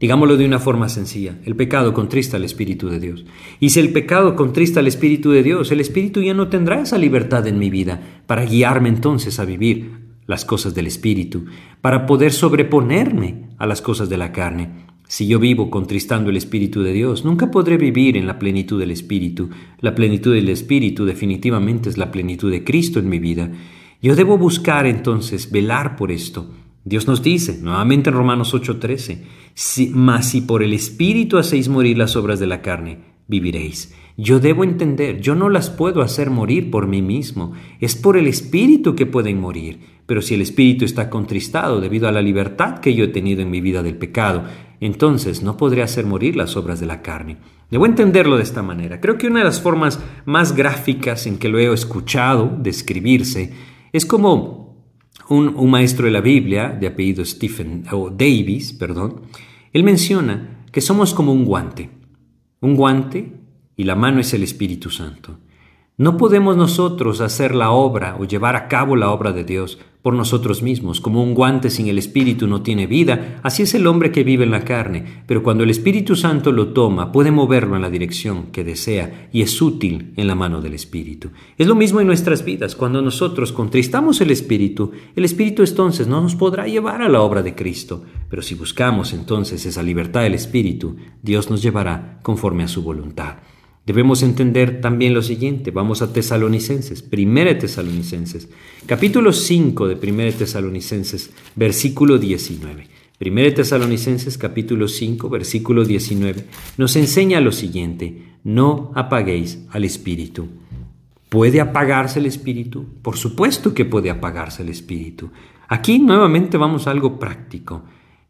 Digámoslo 0.00 0.38
de 0.38 0.46
una 0.46 0.58
forma 0.58 0.88
sencilla, 0.88 1.36
el 1.44 1.56
pecado 1.56 1.92
contrista 1.92 2.38
al 2.38 2.44
Espíritu 2.44 2.88
de 2.88 2.98
Dios. 2.98 3.26
Y 3.60 3.68
si 3.68 3.80
el 3.80 3.92
pecado 3.92 4.34
contrista 4.34 4.80
al 4.80 4.86
Espíritu 4.86 5.30
de 5.30 5.42
Dios, 5.42 5.70
el 5.72 5.80
Espíritu 5.80 6.22
ya 6.22 6.32
no 6.32 6.48
tendrá 6.48 6.80
esa 6.80 6.96
libertad 6.96 7.46
en 7.46 7.58
mi 7.58 7.68
vida 7.68 8.00
para 8.26 8.46
guiarme 8.46 8.88
entonces 8.88 9.38
a 9.38 9.44
vivir 9.44 9.90
las 10.26 10.46
cosas 10.46 10.74
del 10.74 10.86
Espíritu, 10.86 11.44
para 11.82 12.06
poder 12.06 12.32
sobreponerme 12.32 13.50
a 13.58 13.66
las 13.66 13.82
cosas 13.82 14.08
de 14.08 14.16
la 14.16 14.32
carne. 14.32 14.70
Si 15.06 15.26
yo 15.26 15.38
vivo 15.38 15.70
contristando 15.70 16.30
el 16.30 16.38
Espíritu 16.38 16.82
de 16.82 16.94
Dios, 16.94 17.26
nunca 17.26 17.50
podré 17.50 17.76
vivir 17.76 18.16
en 18.16 18.26
la 18.26 18.38
plenitud 18.38 18.80
del 18.80 18.92
Espíritu. 18.92 19.50
La 19.80 19.94
plenitud 19.94 20.32
del 20.32 20.48
Espíritu 20.48 21.04
definitivamente 21.04 21.90
es 21.90 21.98
la 21.98 22.10
plenitud 22.10 22.50
de 22.50 22.64
Cristo 22.64 23.00
en 23.00 23.08
mi 23.10 23.18
vida. 23.18 23.50
Yo 24.00 24.16
debo 24.16 24.38
buscar 24.38 24.86
entonces 24.86 25.50
velar 25.50 25.96
por 25.96 26.10
esto 26.10 26.48
Dios 26.84 27.06
nos 27.06 27.22
dice, 27.22 27.58
nuevamente 27.60 28.08
en 28.08 28.16
Romanos 28.16 28.54
8:13, 28.54 29.22
mas 29.92 30.28
si 30.28 30.40
por 30.40 30.62
el 30.62 30.72
Espíritu 30.72 31.38
hacéis 31.38 31.68
morir 31.68 31.98
las 31.98 32.16
obras 32.16 32.40
de 32.40 32.46
la 32.46 32.62
carne, 32.62 32.98
viviréis. 33.28 33.94
Yo 34.16 34.38
debo 34.38 34.64
entender, 34.64 35.20
yo 35.20 35.34
no 35.34 35.48
las 35.48 35.70
puedo 35.70 36.02
hacer 36.02 36.30
morir 36.30 36.70
por 36.70 36.86
mí 36.86 37.00
mismo, 37.00 37.52
es 37.80 37.96
por 37.96 38.16
el 38.16 38.26
Espíritu 38.26 38.94
que 38.94 39.06
pueden 39.06 39.40
morir. 39.40 39.80
Pero 40.06 40.20
si 40.20 40.34
el 40.34 40.42
Espíritu 40.42 40.84
está 40.84 41.08
contristado 41.08 41.80
debido 41.80 42.08
a 42.08 42.12
la 42.12 42.20
libertad 42.20 42.80
que 42.80 42.94
yo 42.94 43.04
he 43.04 43.08
tenido 43.08 43.42
en 43.42 43.50
mi 43.50 43.60
vida 43.60 43.82
del 43.82 43.96
pecado, 43.96 44.44
entonces 44.80 45.42
no 45.42 45.56
podré 45.56 45.82
hacer 45.82 46.04
morir 46.04 46.36
las 46.36 46.56
obras 46.56 46.80
de 46.80 46.86
la 46.86 47.00
carne. 47.00 47.36
Debo 47.70 47.86
entenderlo 47.86 48.36
de 48.36 48.42
esta 48.42 48.62
manera. 48.62 49.00
Creo 49.00 49.16
que 49.16 49.28
una 49.28 49.38
de 49.38 49.44
las 49.44 49.60
formas 49.60 50.00
más 50.24 50.56
gráficas 50.56 51.26
en 51.26 51.38
que 51.38 51.48
lo 51.48 51.58
he 51.58 51.72
escuchado 51.72 52.56
describirse 52.60 53.52
es 53.92 54.04
como 54.04 54.69
un, 55.30 55.70
maestro 55.70 56.06
de 56.06 56.10
la 56.10 56.20
Biblia, 56.20 56.68
de 56.68 56.88
apellido 56.88 57.24
Stephen, 57.24 57.84
o 57.92 58.10
Davis, 58.10 58.72
perdón, 58.72 59.22
él 59.72 59.84
menciona 59.84 60.64
que 60.72 60.80
somos 60.80 61.14
como 61.14 61.32
un 61.32 61.44
guante. 61.44 61.90
Un 62.60 62.74
guante 62.74 63.32
y 63.76 63.84
la 63.84 63.94
mano 63.94 64.20
es 64.20 64.34
el 64.34 64.42
Espíritu 64.42 64.90
Santo. 64.90 65.38
No 66.00 66.16
podemos 66.16 66.56
nosotros 66.56 67.20
hacer 67.20 67.54
la 67.54 67.72
obra 67.72 68.16
o 68.18 68.24
llevar 68.24 68.56
a 68.56 68.68
cabo 68.68 68.96
la 68.96 69.10
obra 69.10 69.32
de 69.32 69.44
Dios 69.44 69.78
por 70.00 70.14
nosotros 70.14 70.62
mismos. 70.62 70.98
Como 70.98 71.22
un 71.22 71.34
guante 71.34 71.68
sin 71.68 71.88
el 71.88 71.98
Espíritu 71.98 72.46
no 72.46 72.62
tiene 72.62 72.86
vida, 72.86 73.38
así 73.42 73.64
es 73.64 73.74
el 73.74 73.86
hombre 73.86 74.10
que 74.10 74.24
vive 74.24 74.44
en 74.44 74.50
la 74.50 74.64
carne. 74.64 75.24
Pero 75.26 75.42
cuando 75.42 75.62
el 75.62 75.68
Espíritu 75.68 76.16
Santo 76.16 76.52
lo 76.52 76.68
toma, 76.68 77.12
puede 77.12 77.30
moverlo 77.30 77.76
en 77.76 77.82
la 77.82 77.90
dirección 77.90 78.46
que 78.46 78.64
desea 78.64 79.28
y 79.30 79.42
es 79.42 79.60
útil 79.60 80.14
en 80.16 80.26
la 80.26 80.34
mano 80.34 80.62
del 80.62 80.72
Espíritu. 80.72 81.32
Es 81.58 81.66
lo 81.66 81.74
mismo 81.74 82.00
en 82.00 82.06
nuestras 82.06 82.46
vidas. 82.46 82.76
Cuando 82.76 83.02
nosotros 83.02 83.52
contristamos 83.52 84.22
el 84.22 84.30
Espíritu, 84.30 84.92
el 85.14 85.26
Espíritu 85.26 85.62
entonces 85.62 86.08
no 86.08 86.22
nos 86.22 86.34
podrá 86.34 86.66
llevar 86.66 87.02
a 87.02 87.10
la 87.10 87.20
obra 87.20 87.42
de 87.42 87.54
Cristo. 87.54 88.04
Pero 88.30 88.40
si 88.40 88.54
buscamos 88.54 89.12
entonces 89.12 89.66
esa 89.66 89.82
libertad 89.82 90.22
del 90.22 90.32
Espíritu, 90.32 90.96
Dios 91.20 91.50
nos 91.50 91.60
llevará 91.60 92.20
conforme 92.22 92.62
a 92.62 92.68
su 92.68 92.82
voluntad. 92.82 93.34
Debemos 93.90 94.22
entender 94.22 94.80
también 94.80 95.14
lo 95.14 95.20
siguiente, 95.20 95.72
vamos 95.72 96.00
a 96.00 96.12
Tesalonicenses, 96.12 97.04
1 97.10 97.58
Tesalonicenses, 97.58 98.48
capítulo 98.86 99.32
5 99.32 99.88
de 99.88 99.94
1 99.96 100.32
Tesalonicenses, 100.38 101.30
versículo 101.56 102.16
19. 102.16 102.86
1 103.18 103.52
Tesalonicenses 103.52 104.38
capítulo 104.38 104.86
5, 104.86 105.28
versículo 105.28 105.84
19, 105.84 106.44
nos 106.76 106.94
enseña 106.94 107.40
lo 107.40 107.50
siguiente, 107.50 108.36
no 108.44 108.92
apaguéis 108.94 109.58
al 109.70 109.82
Espíritu. 109.82 110.46
¿Puede 111.28 111.60
apagarse 111.60 112.20
el 112.20 112.26
Espíritu? 112.26 112.86
Por 113.02 113.16
supuesto 113.16 113.74
que 113.74 113.86
puede 113.86 114.08
apagarse 114.08 114.62
el 114.62 114.68
Espíritu. 114.68 115.30
Aquí 115.66 115.98
nuevamente 115.98 116.56
vamos 116.56 116.86
a 116.86 116.92
algo 116.92 117.18
práctico. 117.18 117.82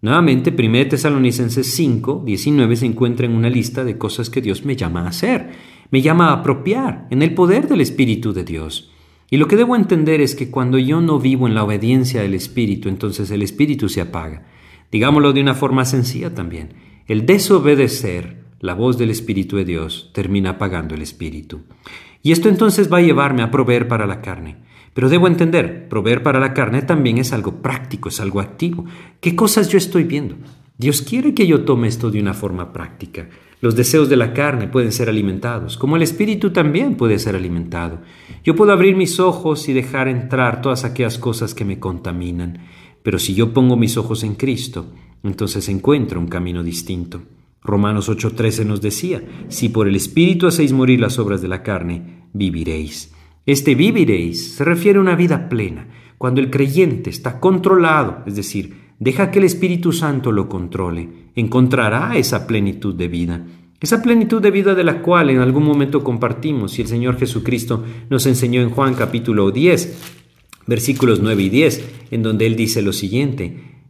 Nuevamente, 0.03 0.55
1 0.57 0.89
Tesalonicenses 0.89 1.75
5, 1.75 2.23
19 2.25 2.77
se 2.77 2.87
encuentra 2.87 3.27
en 3.27 3.33
una 3.33 3.51
lista 3.51 3.85
de 3.85 3.99
cosas 3.99 4.31
que 4.31 4.41
Dios 4.41 4.65
me 4.65 4.75
llama 4.75 5.03
a 5.03 5.09
hacer, 5.09 5.51
me 5.91 6.01
llama 6.01 6.31
a 6.31 6.33
apropiar 6.35 7.07
en 7.11 7.21
el 7.21 7.35
poder 7.35 7.69
del 7.69 7.83
Espíritu 7.83 8.33
de 8.33 8.45
Dios. 8.45 8.91
Y 9.29 9.37
lo 9.37 9.47
que 9.47 9.57
debo 9.57 9.77
entender 9.77 10.23
es 10.23 10.35
que 10.35 10.51
cuando 10.51 10.79
yo 10.79 11.03
no 11.03 11.21
vivo 11.21 11.47
en 11.47 11.55
la 11.55 11.65
obediencia 11.65 12.23
del 12.23 12.35
Espíritu, 12.35 12.89
entonces 12.89 13.31
el 13.31 13.43
Espíritu 13.43 13.91
se 13.91 14.01
apaga. 14.01 14.47
Digámoslo 14.91 15.35
de 15.35 15.43
una 15.43 15.55
forma 15.55 15.85
sencilla 15.85 16.35
también. 16.35 16.75
El 17.07 17.27
desobedecer 17.27 18.45
la 18.61 18.75
voz 18.75 18.97
del 18.97 19.11
Espíritu 19.11 19.57
de 19.57 19.65
Dios 19.65 20.11
termina 20.15 20.51
apagando 20.51 20.95
el 20.95 21.03
Espíritu. 21.03 21.61
Y 22.23 22.33
esto 22.33 22.49
entonces 22.49 22.93
va 22.93 22.99
a 22.99 23.03
llevarme 23.03 23.43
a 23.43 23.51
proveer 23.51 23.87
para 23.87 24.07
la 24.07 24.21
carne. 24.21 24.57
Pero 24.95 25.09
debo 25.09 25.29
entender, 25.29 25.89
proveer 25.89 26.23
para 26.23 26.41
la 26.41 26.53
carne 26.53 26.83
también 26.83 27.19
es 27.19 27.33
algo 27.33 27.63
práctico, 27.63 28.09
es 28.09 28.21
algo 28.21 28.41
activo. 28.41 28.85
¿Qué 29.21 29.37
cosas 29.37 29.69
yo 29.69 29.79
estoy 29.79 30.05
viendo? 30.05 30.37
Dios 30.79 31.03
quiere 31.03 31.35
que 31.35 31.47
yo 31.47 31.65
tome 31.65 31.89
esto 31.89 32.11
de 32.11 32.21
una 32.21 32.35
forma 32.35 32.73
práctica. 32.73 33.29
Los 33.61 33.77
deseos 33.77 34.09
de 34.09 34.17
la 34.17 34.33
carne 34.33 34.67
pueden 34.69 34.91
ser 34.91 35.11
alimentados, 35.11 35.77
como 35.77 35.97
el 35.97 36.03
espíritu 36.03 36.51
también 36.51 36.97
puede 36.97 37.19
ser 37.19 37.37
alimentado. 37.37 37.99
Yo 38.43 38.57
puedo 38.57 38.73
abrir 38.73 38.97
mis 38.97 39.21
ojos 39.21 39.69
y 39.69 39.75
dejar 39.75 40.09
entrar 40.09 40.63
todas 40.63 40.85
aquellas 40.85 41.19
cosas 41.19 41.55
que 41.55 41.67
me 41.67 41.79
contaminan, 41.79 42.61
pero 43.03 43.19
si 43.19 43.35
yo 43.35 43.53
pongo 43.53 43.77
mis 43.77 43.99
ojos 43.99 44.25
en 44.25 44.35
Cristo, 44.35 44.87
entonces 45.23 45.69
encuentro 45.69 46.19
un 46.19 46.29
camino 46.29 46.63
distinto. 46.63 47.21
Romanos 47.63 48.09
8:13 48.09 48.65
nos 48.65 48.81
decía, 48.81 49.23
si 49.49 49.69
por 49.69 49.87
el 49.87 49.97
espíritu 49.97 50.47
hacéis 50.47 50.73
morir 50.73 50.99
las 50.99 51.19
obras 51.19 51.43
de 51.43 51.49
la 51.49 51.63
carne, 51.63 52.25
viviréis. 52.33 53.13
Este 53.47 53.75
viviréis 53.75 54.55
se 54.55 54.65
refiere 54.65 54.99
a 54.99 55.03
una 55.03 55.17
vida 55.17 55.49
plena, 55.49 55.89
cuando 56.19 56.41
el 56.41 56.51
creyente 56.51 57.09
está 57.09 57.41
controlado, 57.41 58.23
es 58.27 58.37
decir, 58.37 58.91
deja 58.99 59.31
que 59.31 59.39
el 59.39 59.47
Espíritu 59.47 59.93
Santo 59.93 60.33
lo 60.33 60.49
controle, 60.49 61.31
encontrará 61.35 62.17
esa 62.17 62.47
plenitud 62.47 62.95
de 62.95 63.09
vida. 63.09 63.47
Esa 63.81 64.03
plenitud 64.03 64.43
de 64.43 64.51
vida 64.51 64.75
de 64.75 64.85
la 64.85 65.01
cual 65.01 65.31
en 65.31 65.39
algún 65.39 65.65
momento 65.65 66.05
compartimos 66.05 66.79
y 66.79 66.83
el 66.83 66.89
Señor 66.89 67.19
Jesucristo 67.19 67.83
nos 68.11 68.27
enseñó 68.27 68.61
en 68.61 68.69
Juan 68.69 68.95
capítulo 68.95 69.51
10, 69.51 70.19
versículos 70.67 71.21
9 71.21 71.43
y 71.43 71.49
10, 71.49 71.91
en 72.11 72.23
donde 72.23 72.47
Él 72.47 72.57
dice 72.57 72.83
lo 72.83 72.93
siguiente, 72.93 73.87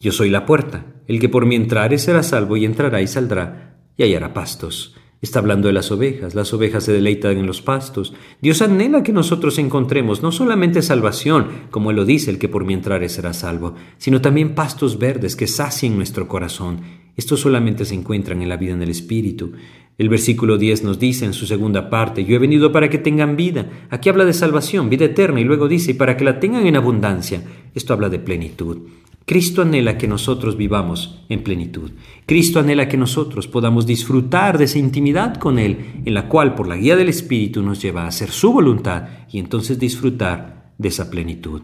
Yo 0.00 0.12
soy 0.12 0.30
la 0.30 0.46
puerta, 0.46 0.86
el 1.06 1.20
que 1.20 1.28
por 1.28 1.44
mí 1.44 1.56
entrare 1.56 1.98
será 1.98 2.22
salvo 2.22 2.56
y 2.56 2.64
entrará 2.64 3.02
y 3.02 3.06
saldrá 3.06 3.76
y 3.98 4.02
hallará 4.04 4.32
pastos. 4.32 4.96
Está 5.20 5.40
hablando 5.40 5.66
de 5.66 5.74
las 5.74 5.90
ovejas. 5.90 6.36
Las 6.36 6.54
ovejas 6.54 6.84
se 6.84 6.92
deleitan 6.92 7.36
en 7.38 7.46
los 7.46 7.60
pastos. 7.60 8.14
Dios 8.40 8.62
anhela 8.62 9.02
que 9.02 9.12
nosotros 9.12 9.58
encontremos 9.58 10.22
no 10.22 10.30
solamente 10.30 10.80
salvación, 10.80 11.48
como 11.70 11.90
Él 11.90 11.96
lo 11.96 12.04
dice, 12.04 12.30
el 12.30 12.38
que 12.38 12.48
por 12.48 12.64
mí 12.64 12.72
entrare 12.72 13.08
será 13.08 13.32
salvo, 13.32 13.74
sino 13.96 14.20
también 14.20 14.54
pastos 14.54 14.98
verdes 14.98 15.34
que 15.34 15.48
sacien 15.48 15.96
nuestro 15.96 16.28
corazón. 16.28 16.82
Estos 17.16 17.40
solamente 17.40 17.84
se 17.84 17.96
encuentran 17.96 18.42
en 18.42 18.48
la 18.48 18.56
vida 18.56 18.74
en 18.74 18.82
el 18.82 18.90
Espíritu. 18.90 19.54
El 19.98 20.08
versículo 20.08 20.56
10 20.56 20.84
nos 20.84 21.00
dice 21.00 21.24
en 21.24 21.32
su 21.32 21.46
segunda 21.46 21.90
parte, 21.90 22.24
yo 22.24 22.36
he 22.36 22.38
venido 22.38 22.70
para 22.70 22.88
que 22.88 22.98
tengan 22.98 23.34
vida. 23.34 23.68
Aquí 23.90 24.08
habla 24.08 24.24
de 24.24 24.32
salvación, 24.32 24.88
vida 24.88 25.06
eterna, 25.06 25.40
y 25.40 25.44
luego 25.44 25.66
dice, 25.66 25.96
para 25.96 26.16
que 26.16 26.24
la 26.24 26.38
tengan 26.38 26.64
en 26.68 26.76
abundancia. 26.76 27.42
Esto 27.74 27.92
habla 27.92 28.08
de 28.08 28.20
plenitud. 28.20 28.82
Cristo 29.28 29.60
anhela 29.60 29.98
que 29.98 30.08
nosotros 30.08 30.56
vivamos 30.56 31.22
en 31.28 31.42
plenitud. 31.42 31.90
Cristo 32.24 32.60
anhela 32.60 32.88
que 32.88 32.96
nosotros 32.96 33.46
podamos 33.46 33.84
disfrutar 33.84 34.56
de 34.56 34.64
esa 34.64 34.78
intimidad 34.78 35.34
con 35.36 35.58
Él, 35.58 36.00
en 36.06 36.14
la 36.14 36.30
cual 36.30 36.54
por 36.54 36.66
la 36.66 36.76
guía 36.76 36.96
del 36.96 37.10
Espíritu 37.10 37.62
nos 37.62 37.82
lleva 37.82 38.04
a 38.04 38.06
hacer 38.06 38.30
su 38.30 38.54
voluntad 38.54 39.06
y 39.30 39.38
entonces 39.38 39.78
disfrutar 39.78 40.72
de 40.78 40.88
esa 40.88 41.10
plenitud. 41.10 41.60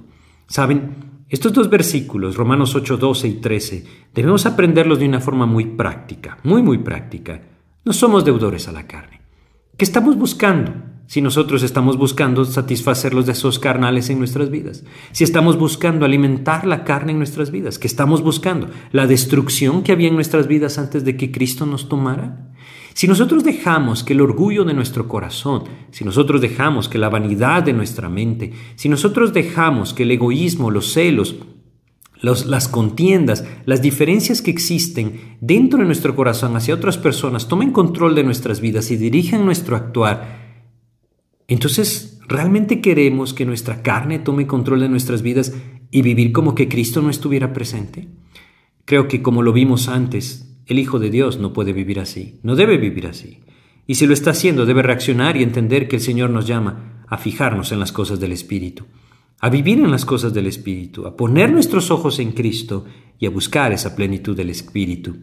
Saben, 0.47 1.25
estos 1.31 1.55
dos 1.55 1.71
versículos, 1.71 2.37
Romanos 2.37 2.75
8, 2.75 2.99
12 2.99 3.29
y 3.29 3.35
13, 3.37 3.85
debemos 4.13 4.45
aprenderlos 4.45 4.99
de 4.99 5.09
una 5.09 5.23
forma 5.23 5.47
muy 5.47 5.65
práctica, 5.65 6.37
muy, 6.43 6.63
muy 6.63 6.77
práctica. 6.77 7.41
No 7.83 7.95
somos 7.95 8.27
deudores 8.27 8.69
a 8.69 8.73
la 8.73 8.87
carne. 8.87 9.23
¿Qué 9.79 9.87
estamos 9.87 10.19
buscando? 10.19 10.94
Si 11.07 11.21
nosotros 11.21 11.63
estamos 11.63 11.99
buscando 11.99 12.45
satisfacer 12.45 13.13
los 13.13 13.27
deseos 13.27 13.59
carnales 13.59 14.09
en 14.11 14.19
nuestras 14.19 14.51
vidas, 14.51 14.85
si 15.13 15.25
estamos 15.25 15.59
buscando 15.59 16.05
alimentar 16.05 16.67
la 16.67 16.85
carne 16.85 17.13
en 17.13 17.19
nuestras 17.19 17.51
vidas, 17.51 17.79
que 17.79 17.87
estamos 17.87 18.23
buscando 18.23 18.69
la 18.91 19.07
destrucción 19.07 19.83
que 19.83 19.93
había 19.93 20.09
en 20.09 20.15
nuestras 20.15 20.47
vidas 20.47 20.79
antes 20.79 21.05
de 21.05 21.17
que 21.17 21.31
Cristo 21.31 21.67
nos 21.67 21.89
tomara. 21.89 22.51
Si 22.95 23.09
nosotros 23.09 23.43
dejamos 23.45 24.05
que 24.05 24.13
el 24.13 24.21
orgullo 24.21 24.65
de 24.65 24.73
nuestro 24.73 25.09
corazón, 25.09 25.65
si 25.91 26.05
nosotros 26.05 26.41
dejamos 26.41 26.89
que 26.89 26.99
la 26.99 27.09
vanidad 27.09 27.65
de 27.65 27.73
nuestra 27.73 28.09
mente, 28.09 28.53
si 28.77 28.89
nosotros 28.89 29.33
dejamos 29.33 29.93
que 29.93 30.05
el 30.05 30.13
egoísmo, 30.13 30.71
los 30.71 30.93
celos, 30.93 31.37
las 32.23 32.69
contiendas, 32.69 33.45
las 33.67 33.83
diferencias 33.83 34.41
que 34.41 34.51
existen 34.51 35.37
dentro 35.41 35.81
de 35.81 35.85
nuestro 35.85 36.17
corazón 36.17 36.57
hacia 36.57 36.75
otras 36.75 36.97
personas 36.97 37.49
tomen 37.49 37.71
control 37.71 38.15
de 38.15 38.25
nuestras 38.25 38.61
vidas 38.61 38.91
y 38.91 38.97
dirijan 38.97 39.45
nuestro 39.45 39.77
actuar, 39.77 40.44
entonces, 41.49 42.19
¿realmente 42.27 42.81
queremos 42.81 43.35
que 43.35 43.45
nuestra 43.45 43.83
carne 43.83 44.19
tome 44.19 44.47
control 44.47 44.81
de 44.81 44.89
nuestras 44.89 45.23
vidas 45.23 45.55
y 45.91 46.03
vivir 46.03 46.33
como 46.33 46.55
que 46.55 46.69
Cristo 46.69 47.03
no 47.03 47.11
estuviera 47.11 47.53
presente? 47.53 48.09
Creo 48.85 49.09
que 49.09 49.23
como 49.23 49.43
lo 49.43 49.53
vimos 49.53 49.89
antes, 49.89 50.57
el 50.67 50.79
Hijo 50.79 50.99
de 50.99 51.11
Dios 51.11 51.39
no 51.39 51.53
puede 51.53 51.73
vivir 51.73 52.01
así, 52.01 52.39
no 52.43 52.57
debe 52.57 52.79
vivir 52.79 53.07
así. 53.07 53.41
Y 53.87 53.97
si 53.97 54.07
lo 54.07 54.15
está 54.15 54.31
haciendo, 54.31 54.65
debe 54.65 54.83
reaccionar 54.83 55.37
y 55.37 55.43
entender 55.43 55.89
que 55.89 55.97
el 55.97 56.03
Señor 56.03 56.31
nos 56.31 56.47
llama 56.47 57.05
a 57.07 57.19
fijarnos 57.19 57.71
en 57.73 57.81
las 57.81 57.93
cosas 57.93 58.19
del 58.19 58.33
Espíritu, 58.33 58.87
a 59.41 59.51
vivir 59.51 59.79
en 59.79 59.91
las 59.91 60.07
cosas 60.07 60.33
del 60.33 60.47
Espíritu, 60.47 61.07
a 61.07 61.17
poner 61.17 61.53
nuestros 61.53 61.91
ojos 61.91 62.19
en 62.19 62.33
Cristo 62.33 62.87
y 63.19 63.27
a 63.27 63.31
buscar 63.31 63.73
esa 63.73 63.95
plenitud 63.95 64.35
del 64.35 64.49
Espíritu. 64.49 65.17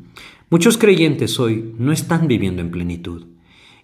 Muchos 0.51 0.77
creyentes 0.77 1.39
hoy 1.39 1.73
no 1.79 1.91
están 1.91 2.27
viviendo 2.27 2.61
en 2.61 2.69
plenitud. 2.69 3.25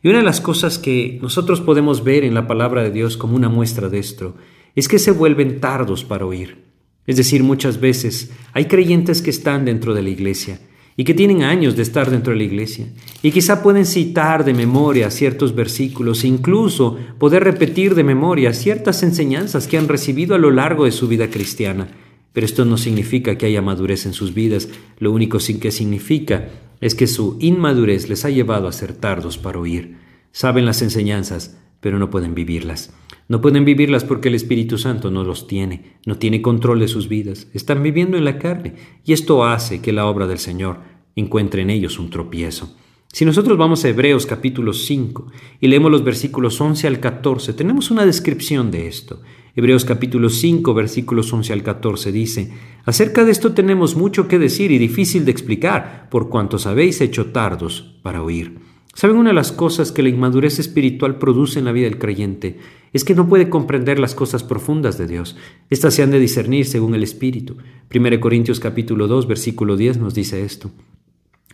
Y 0.07 0.09
una 0.09 0.19
de 0.19 0.23
las 0.23 0.39
cosas 0.39 0.79
que 0.79 1.19
nosotros 1.21 1.59
podemos 1.59 2.01
ver 2.01 2.23
en 2.23 2.33
la 2.33 2.47
palabra 2.47 2.81
de 2.81 2.91
Dios 2.91 3.17
como 3.17 3.35
una 3.35 3.49
muestra 3.49 3.89
de 3.89 3.99
esto 3.99 4.37
es 4.73 4.87
que 4.87 4.99
se 4.99 5.11
vuelven 5.11 5.59
tardos 5.59 6.05
para 6.05 6.25
oír. 6.25 6.63
Es 7.05 7.17
decir, 7.17 7.43
muchas 7.43 7.81
veces 7.81 8.31
hay 8.53 8.67
creyentes 8.67 9.21
que 9.21 9.31
están 9.31 9.65
dentro 9.65 9.93
de 9.93 10.03
la 10.03 10.09
iglesia 10.09 10.61
y 10.95 11.03
que 11.03 11.13
tienen 11.13 11.43
años 11.43 11.75
de 11.75 11.83
estar 11.83 12.09
dentro 12.09 12.31
de 12.31 12.37
la 12.37 12.45
iglesia 12.45 12.87
y 13.21 13.31
quizá 13.31 13.61
pueden 13.61 13.85
citar 13.85 14.45
de 14.45 14.53
memoria 14.53 15.11
ciertos 15.11 15.53
versículos 15.53 16.23
incluso 16.23 16.97
poder 17.19 17.43
repetir 17.43 17.93
de 17.93 18.05
memoria 18.05 18.53
ciertas 18.53 19.03
enseñanzas 19.03 19.67
que 19.67 19.77
han 19.77 19.89
recibido 19.89 20.35
a 20.35 20.39
lo 20.39 20.51
largo 20.51 20.85
de 20.85 20.93
su 20.93 21.09
vida 21.09 21.29
cristiana. 21.29 21.89
Pero 22.37 22.45
esto 22.45 22.65
no 22.65 22.77
significa 22.77 23.35
que 23.35 23.47
haya 23.47 23.63
madurez 23.63 24.05
en 24.05 24.13
sus 24.13 24.35
vidas, 24.35 24.69
lo 24.99 25.11
único 25.11 25.39
sin 25.39 25.59
que 25.59 25.71
significa 25.71 26.49
es 26.81 26.93
que 26.93 27.07
su 27.07 27.35
inmadurez 27.39 28.09
les 28.09 28.25
ha 28.25 28.29
llevado 28.29 28.67
a 28.67 28.73
ser 28.73 28.93
tardos 28.93 29.39
para 29.39 29.57
oír. 29.57 29.97
Saben 30.33 30.63
las 30.67 30.83
enseñanzas, 30.83 31.57
pero 31.79 31.97
no 31.97 32.11
pueden 32.11 32.35
vivirlas. 32.35 32.93
No 33.27 33.41
pueden 33.41 33.65
vivirlas 33.65 34.03
porque 34.03 34.27
el 34.27 34.35
Espíritu 34.35 34.77
Santo 34.77 35.09
no 35.09 35.23
los 35.23 35.47
tiene, 35.47 35.95
no 36.05 36.19
tiene 36.19 36.43
control 36.43 36.79
de 36.79 36.87
sus 36.87 37.07
vidas, 37.07 37.47
están 37.55 37.81
viviendo 37.81 38.17
en 38.17 38.25
la 38.25 38.37
carne 38.37 38.75
y 39.03 39.13
esto 39.13 39.43
hace 39.43 39.81
que 39.81 39.91
la 39.91 40.05
obra 40.05 40.27
del 40.27 40.37
Señor 40.37 40.81
encuentre 41.15 41.63
en 41.63 41.71
ellos 41.71 41.97
un 41.97 42.11
tropiezo. 42.11 42.77
Si 43.11 43.25
nosotros 43.25 43.57
vamos 43.57 43.83
a 43.83 43.89
Hebreos 43.89 44.27
capítulo 44.27 44.73
5 44.73 45.31
y 45.59 45.69
leemos 45.69 45.89
los 45.89 46.03
versículos 46.03 46.61
11 46.61 46.85
al 46.85 46.99
14, 46.99 47.53
tenemos 47.53 47.89
una 47.89 48.05
descripción 48.05 48.69
de 48.69 48.85
esto. 48.85 49.21
Hebreos 49.57 49.85
capítulo 49.85 50.29
5 50.29 50.71
versículos 50.75 51.33
11 51.33 51.51
al 51.51 51.63
14 51.63 52.11
dice, 52.11 52.51
Acerca 52.85 53.25
de 53.25 53.31
esto 53.31 53.53
tenemos 53.53 53.95
mucho 53.95 54.27
que 54.27 54.37
decir 54.37 54.69
y 54.69 54.77
difícil 54.77 55.25
de 55.25 55.31
explicar, 55.31 56.09
por 56.11 56.29
cuantos 56.29 56.67
habéis 56.67 57.01
hecho 57.01 57.31
tardos 57.31 57.95
para 58.03 58.21
oír. 58.21 58.59
¿Saben 58.93 59.17
una 59.17 59.31
de 59.31 59.35
las 59.35 59.51
cosas 59.51 59.91
que 59.91 60.03
la 60.03 60.09
inmadurez 60.09 60.59
espiritual 60.59 61.17
produce 61.17 61.57
en 61.57 61.65
la 61.65 61.71
vida 61.71 61.85
del 61.85 61.97
creyente? 61.97 62.59
Es 62.93 63.03
que 63.03 63.15
no 63.15 63.27
puede 63.27 63.49
comprender 63.49 63.97
las 63.97 64.13
cosas 64.13 64.43
profundas 64.43 64.99
de 64.99 65.07
Dios. 65.07 65.35
Estas 65.71 65.95
se 65.95 66.03
han 66.03 66.11
de 66.11 66.19
discernir 66.19 66.67
según 66.67 66.93
el 66.93 67.01
Espíritu. 67.01 67.57
1 67.91 68.19
Corintios 68.19 68.59
capítulo 68.59 69.07
2 69.07 69.25
versículo 69.25 69.75
10 69.75 69.97
nos 69.97 70.13
dice 70.13 70.43
esto. 70.43 70.69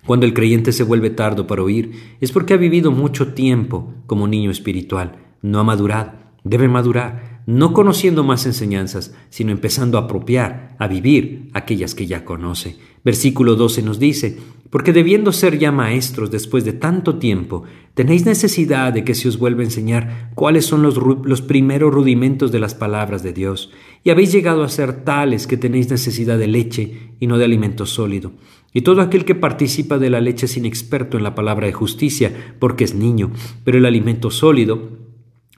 Cuando 0.05 0.25
el 0.25 0.33
creyente 0.33 0.73
se 0.73 0.83
vuelve 0.83 1.09
tardo 1.09 1.47
para 1.47 1.63
oír, 1.63 1.91
es 2.19 2.33
porque 2.33 2.53
ha 2.53 2.57
vivido 2.57 2.91
mucho 2.91 3.33
tiempo 3.33 3.93
como 4.07 4.27
niño 4.27 4.51
espiritual, 4.51 5.19
no 5.41 5.61
ha 5.61 5.63
madurado, 5.63 6.11
debe 6.43 6.67
madurar, 6.67 7.32
no 7.45 7.73
conociendo 7.73 8.23
más 8.23 8.45
enseñanzas, 8.45 9.13
sino 9.29 9.51
empezando 9.51 9.97
a 9.97 10.01
apropiar, 10.01 10.75
a 10.79 10.87
vivir 10.87 11.49
aquellas 11.53 11.95
que 11.95 12.07
ya 12.07 12.25
conoce. 12.25 12.77
Versículo 13.03 13.55
12 13.55 13.81
nos 13.81 13.99
dice, 13.99 14.37
porque 14.69 14.93
debiendo 14.93 15.31
ser 15.31 15.59
ya 15.59 15.71
maestros 15.71 16.31
después 16.31 16.65
de 16.65 16.73
tanto 16.73 17.19
tiempo, 17.19 17.63
tenéis 17.93 18.25
necesidad 18.25 18.91
de 18.93 19.03
que 19.03 19.13
se 19.13 19.27
os 19.27 19.37
vuelva 19.37 19.61
a 19.61 19.65
enseñar 19.65 20.31
cuáles 20.35 20.65
son 20.65 20.81
los, 20.81 21.41
primeros 21.41 21.93
rudimentos 21.93 22.51
de 22.51 22.59
las 22.59 22.73
palabras 22.73 23.21
de 23.21 23.33
Dios, 23.33 23.71
y 24.03 24.09
habéis 24.09 24.31
llegado 24.31 24.63
a 24.63 24.69
ser 24.69 25.03
tales 25.03 25.45
que 25.45 25.57
tenéis 25.57 25.91
necesidad 25.91 26.39
de 26.39 26.47
leche 26.47 27.11
y 27.19 27.27
no 27.27 27.37
de 27.37 27.45
alimento 27.45 27.85
sólido. 27.85 28.31
Y 28.73 28.81
todo 28.81 29.01
aquel 29.01 29.25
que 29.25 29.35
participa 29.35 29.99
de 29.99 30.09
la 30.09 30.21
leche 30.21 30.47
es 30.47 30.57
inexperto 30.57 31.17
en 31.17 31.23
la 31.23 31.35
palabra 31.35 31.67
de 31.67 31.73
justicia, 31.73 32.55
porque 32.57 32.83
es 32.83 32.95
niño, 32.95 33.31
pero 33.63 33.77
el 33.77 33.85
alimento 33.85 34.31
sólido 34.31 35.02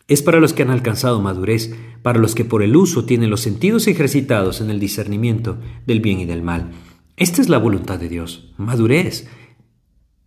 es 0.07 0.21
para 0.21 0.39
los 0.39 0.53
que 0.53 0.63
han 0.63 0.69
alcanzado 0.69 1.21
madurez, 1.21 1.73
para 2.01 2.19
los 2.19 2.35
que 2.35 2.45
por 2.45 2.61
el 2.61 2.75
uso 2.75 3.05
tienen 3.05 3.29
los 3.29 3.41
sentidos 3.41 3.87
ejercitados 3.87 4.61
en 4.61 4.69
el 4.69 4.79
discernimiento 4.79 5.57
del 5.87 5.99
bien 5.99 6.19
y 6.19 6.25
del 6.25 6.43
mal. 6.43 6.71
Esta 7.17 7.41
es 7.41 7.49
la 7.49 7.57
voluntad 7.57 7.99
de 7.99 8.09
Dios, 8.09 8.53
madurez, 8.57 9.27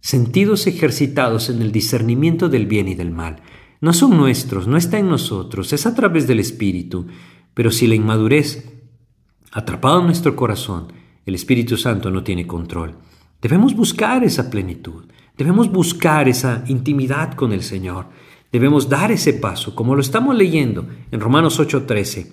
sentidos 0.00 0.66
ejercitados 0.66 1.50
en 1.50 1.62
el 1.62 1.70
discernimiento 1.70 2.48
del 2.48 2.66
bien 2.66 2.88
y 2.88 2.94
del 2.94 3.10
mal. 3.10 3.42
No 3.80 3.92
son 3.92 4.16
nuestros, 4.16 4.66
no 4.66 4.76
está 4.76 4.98
en 4.98 5.08
nosotros, 5.08 5.72
es 5.72 5.86
a 5.86 5.94
través 5.94 6.26
del 6.26 6.40
Espíritu. 6.40 7.06
Pero 7.54 7.70
si 7.70 7.86
la 7.86 7.94
inmadurez, 7.94 8.72
atrapada 9.52 10.00
en 10.00 10.06
nuestro 10.06 10.34
corazón, 10.34 10.92
el 11.26 11.34
Espíritu 11.34 11.76
Santo 11.76 12.10
no 12.10 12.24
tiene 12.24 12.46
control, 12.46 12.96
debemos 13.40 13.76
buscar 13.76 14.24
esa 14.24 14.50
plenitud, 14.50 15.04
debemos 15.36 15.70
buscar 15.70 16.28
esa 16.28 16.64
intimidad 16.66 17.34
con 17.34 17.52
el 17.52 17.62
Señor, 17.62 18.06
debemos 18.52 18.88
dar 18.88 19.12
ese 19.12 19.34
paso, 19.34 19.74
como 19.74 19.94
lo 19.94 20.00
estamos 20.00 20.36
leyendo 20.36 20.88
en 21.10 21.20
Romanos 21.20 21.58
8:13, 21.58 22.32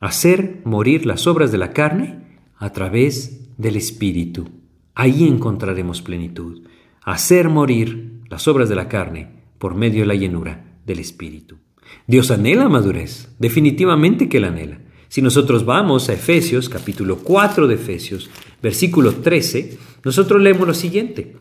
hacer 0.00 0.60
morir 0.64 1.06
las 1.06 1.26
obras 1.26 1.50
de 1.52 1.58
la 1.58 1.72
carne 1.72 2.38
a 2.56 2.72
través 2.72 3.56
del 3.56 3.76
Espíritu. 3.76 4.48
Ahí 4.94 5.26
encontraremos 5.26 6.02
plenitud. 6.02 6.66
Hacer 7.02 7.48
morir 7.48 8.20
las 8.28 8.48
obras 8.48 8.68
de 8.68 8.74
la 8.74 8.88
carne 8.88 9.28
por 9.58 9.74
medio 9.74 10.00
de 10.00 10.06
la 10.06 10.14
llenura 10.14 10.78
del 10.86 10.98
Espíritu. 10.98 11.58
Dios 12.06 12.30
anhela 12.30 12.68
madurez, 12.68 13.34
definitivamente 13.38 14.28
que 14.28 14.40
la 14.40 14.48
anhela. 14.48 14.80
Si 15.08 15.22
nosotros 15.22 15.64
vamos 15.64 16.08
a 16.08 16.14
Efesios, 16.14 16.68
capítulo 16.68 17.18
4 17.18 17.68
de 17.68 17.74
Efesios, 17.74 18.30
versículo 18.62 19.12
13, 19.12 19.78
nosotros 20.04 20.42
leemos 20.42 20.66
lo 20.66 20.74
siguiente. 20.74 21.36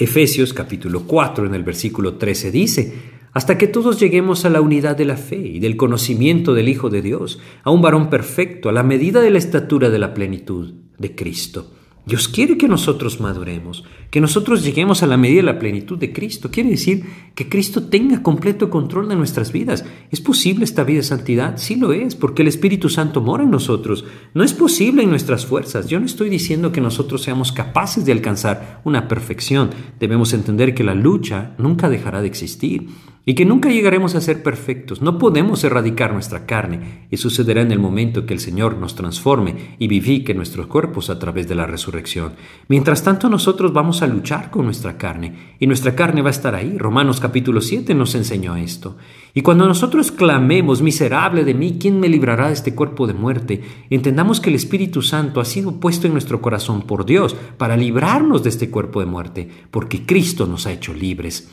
Efesios 0.00 0.54
capítulo 0.54 1.02
4 1.06 1.44
en 1.44 1.54
el 1.54 1.62
versículo 1.62 2.14
13 2.14 2.50
dice, 2.50 2.94
hasta 3.32 3.58
que 3.58 3.66
todos 3.66 4.00
lleguemos 4.00 4.46
a 4.46 4.48
la 4.48 4.62
unidad 4.62 4.96
de 4.96 5.04
la 5.04 5.18
fe 5.18 5.36
y 5.36 5.60
del 5.60 5.76
conocimiento 5.76 6.54
del 6.54 6.70
Hijo 6.70 6.88
de 6.88 7.02
Dios, 7.02 7.38
a 7.62 7.70
un 7.70 7.82
varón 7.82 8.08
perfecto, 8.08 8.70
a 8.70 8.72
la 8.72 8.82
medida 8.82 9.20
de 9.20 9.28
la 9.28 9.36
estatura 9.36 9.90
de 9.90 9.98
la 9.98 10.14
plenitud 10.14 10.72
de 10.96 11.14
Cristo. 11.14 11.70
Dios 12.10 12.26
quiere 12.26 12.58
que 12.58 12.66
nosotros 12.66 13.20
maduremos, 13.20 13.84
que 14.10 14.20
nosotros 14.20 14.64
lleguemos 14.64 15.04
a 15.04 15.06
la 15.06 15.16
medida 15.16 15.36
de 15.36 15.44
la 15.44 15.58
plenitud 15.60 15.96
de 15.96 16.12
Cristo. 16.12 16.50
Quiere 16.50 16.70
decir 16.70 17.04
que 17.36 17.48
Cristo 17.48 17.84
tenga 17.84 18.20
completo 18.20 18.68
control 18.68 19.08
de 19.08 19.14
nuestras 19.14 19.52
vidas. 19.52 19.84
¿Es 20.10 20.20
posible 20.20 20.64
esta 20.64 20.82
vida 20.82 20.96
de 20.96 21.04
santidad? 21.04 21.56
Sí 21.58 21.76
lo 21.76 21.92
es, 21.92 22.16
porque 22.16 22.42
el 22.42 22.48
Espíritu 22.48 22.88
Santo 22.88 23.20
mora 23.20 23.44
en 23.44 23.52
nosotros. 23.52 24.04
No 24.34 24.42
es 24.42 24.52
posible 24.52 25.04
en 25.04 25.10
nuestras 25.10 25.46
fuerzas. 25.46 25.86
Yo 25.86 26.00
no 26.00 26.06
estoy 26.06 26.30
diciendo 26.30 26.72
que 26.72 26.80
nosotros 26.80 27.22
seamos 27.22 27.52
capaces 27.52 28.04
de 28.04 28.10
alcanzar 28.10 28.80
una 28.82 29.06
perfección. 29.06 29.70
Debemos 30.00 30.32
entender 30.32 30.74
que 30.74 30.82
la 30.82 30.96
lucha 30.96 31.54
nunca 31.58 31.88
dejará 31.88 32.22
de 32.22 32.26
existir 32.26 32.88
y 33.26 33.34
que 33.34 33.44
nunca 33.44 33.68
llegaremos 33.68 34.14
a 34.14 34.20
ser 34.20 34.42
perfectos. 34.42 35.02
No 35.02 35.18
podemos 35.18 35.62
erradicar 35.64 36.12
nuestra 36.12 36.46
carne 36.46 37.06
y 37.10 37.16
sucederá 37.16 37.62
en 37.62 37.72
el 37.72 37.78
momento 37.78 38.26
que 38.26 38.34
el 38.34 38.40
Señor 38.40 38.76
nos 38.76 38.94
transforme 38.94 39.76
y 39.78 39.88
vivifique 39.88 40.34
nuestros 40.34 40.66
cuerpos 40.66 41.10
a 41.10 41.18
través 41.18 41.46
de 41.48 41.54
la 41.54 41.66
resurrección. 41.66 42.32
Mientras 42.68 43.02
tanto 43.02 43.28
nosotros 43.28 43.72
vamos 43.72 44.02
a 44.02 44.06
luchar 44.06 44.50
con 44.50 44.64
nuestra 44.64 44.96
carne 44.96 45.56
y 45.58 45.66
nuestra 45.66 45.94
carne 45.94 46.22
va 46.22 46.28
a 46.28 46.32
estar 46.32 46.54
ahí. 46.54 46.78
Romanos 46.78 47.20
capítulo 47.20 47.60
7 47.60 47.94
nos 47.94 48.14
enseñó 48.14 48.56
esto. 48.56 48.96
Y 49.34 49.42
cuando 49.42 49.66
nosotros 49.66 50.10
clamemos, 50.10 50.82
miserable 50.82 51.44
de 51.44 51.54
mí, 51.54 51.76
¿quién 51.78 52.00
me 52.00 52.08
librará 52.08 52.48
de 52.48 52.54
este 52.54 52.74
cuerpo 52.74 53.06
de 53.06 53.14
muerte? 53.14 53.62
Entendamos 53.90 54.40
que 54.40 54.50
el 54.50 54.56
Espíritu 54.56 55.02
Santo 55.02 55.40
ha 55.40 55.44
sido 55.44 55.78
puesto 55.78 56.06
en 56.06 56.14
nuestro 56.14 56.40
corazón 56.40 56.82
por 56.82 57.04
Dios 57.04 57.36
para 57.56 57.76
librarnos 57.76 58.42
de 58.42 58.48
este 58.48 58.70
cuerpo 58.70 59.00
de 59.00 59.06
muerte, 59.06 59.48
porque 59.70 60.04
Cristo 60.04 60.46
nos 60.46 60.66
ha 60.66 60.72
hecho 60.72 60.92
libres. 60.94 61.48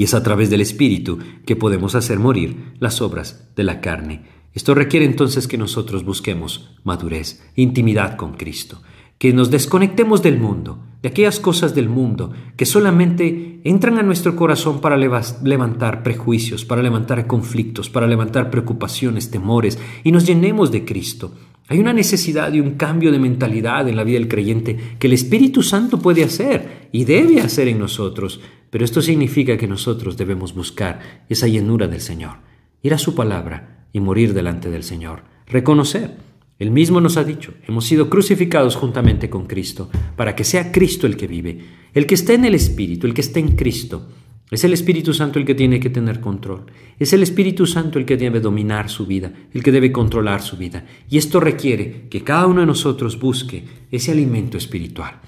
Y 0.00 0.04
es 0.04 0.14
a 0.14 0.22
través 0.22 0.48
del 0.48 0.62
Espíritu 0.62 1.18
que 1.44 1.56
podemos 1.56 1.94
hacer 1.94 2.18
morir 2.18 2.72
las 2.78 3.02
obras 3.02 3.50
de 3.54 3.64
la 3.64 3.82
carne. 3.82 4.22
Esto 4.54 4.74
requiere 4.74 5.04
entonces 5.04 5.46
que 5.46 5.58
nosotros 5.58 6.06
busquemos 6.06 6.70
madurez, 6.84 7.46
intimidad 7.54 8.16
con 8.16 8.32
Cristo, 8.32 8.80
que 9.18 9.34
nos 9.34 9.50
desconectemos 9.50 10.22
del 10.22 10.38
mundo, 10.38 10.82
de 11.02 11.10
aquellas 11.10 11.38
cosas 11.38 11.74
del 11.74 11.90
mundo 11.90 12.32
que 12.56 12.64
solamente 12.64 13.60
entran 13.64 13.98
a 13.98 14.02
nuestro 14.02 14.36
corazón 14.36 14.80
para 14.80 14.96
levantar 14.96 16.02
prejuicios, 16.02 16.64
para 16.64 16.82
levantar 16.82 17.26
conflictos, 17.26 17.90
para 17.90 18.06
levantar 18.06 18.50
preocupaciones, 18.50 19.30
temores, 19.30 19.78
y 20.02 20.12
nos 20.12 20.24
llenemos 20.24 20.72
de 20.72 20.86
Cristo. 20.86 21.34
Hay 21.70 21.78
una 21.78 21.92
necesidad 21.92 22.52
y 22.52 22.58
un 22.58 22.72
cambio 22.72 23.12
de 23.12 23.20
mentalidad 23.20 23.88
en 23.88 23.94
la 23.94 24.02
vida 24.02 24.18
del 24.18 24.26
creyente 24.26 24.76
que 24.98 25.06
el 25.06 25.12
Espíritu 25.12 25.62
Santo 25.62 26.00
puede 26.00 26.24
hacer 26.24 26.88
y 26.90 27.04
debe 27.04 27.40
hacer 27.40 27.68
en 27.68 27.78
nosotros, 27.78 28.40
pero 28.70 28.84
esto 28.84 29.00
significa 29.00 29.56
que 29.56 29.68
nosotros 29.68 30.16
debemos 30.16 30.52
buscar 30.52 31.22
esa 31.28 31.46
llenura 31.46 31.86
del 31.86 32.00
Señor, 32.00 32.38
ir 32.82 32.92
a 32.92 32.98
su 32.98 33.14
palabra 33.14 33.86
y 33.92 34.00
morir 34.00 34.34
delante 34.34 34.68
del 34.68 34.82
Señor, 34.82 35.22
reconocer. 35.46 36.16
Él 36.58 36.72
mismo 36.72 37.00
nos 37.00 37.16
ha 37.16 37.22
dicho, 37.22 37.54
hemos 37.68 37.84
sido 37.84 38.10
crucificados 38.10 38.74
juntamente 38.74 39.30
con 39.30 39.46
Cristo, 39.46 39.90
para 40.16 40.34
que 40.34 40.42
sea 40.42 40.72
Cristo 40.72 41.06
el 41.06 41.16
que 41.16 41.28
vive, 41.28 41.60
el 41.94 42.04
que 42.04 42.16
está 42.16 42.32
en 42.32 42.46
el 42.46 42.56
Espíritu, 42.56 43.06
el 43.06 43.14
que 43.14 43.20
está 43.20 43.38
en 43.38 43.54
Cristo. 43.54 44.08
Es 44.50 44.64
el 44.64 44.72
Espíritu 44.72 45.14
Santo 45.14 45.38
el 45.38 45.44
que 45.44 45.54
tiene 45.54 45.78
que 45.78 45.90
tener 45.90 46.20
control. 46.20 46.66
Es 46.98 47.12
el 47.12 47.22
Espíritu 47.22 47.66
Santo 47.66 48.00
el 48.00 48.04
que 48.04 48.16
debe 48.16 48.40
dominar 48.40 48.90
su 48.90 49.06
vida, 49.06 49.32
el 49.54 49.62
que 49.62 49.70
debe 49.70 49.92
controlar 49.92 50.42
su 50.42 50.56
vida. 50.56 50.84
Y 51.08 51.18
esto 51.18 51.38
requiere 51.38 52.08
que 52.08 52.24
cada 52.24 52.46
uno 52.46 52.60
de 52.60 52.66
nosotros 52.66 53.20
busque 53.20 53.64
ese 53.92 54.10
alimento 54.10 54.58
espiritual. 54.58 55.20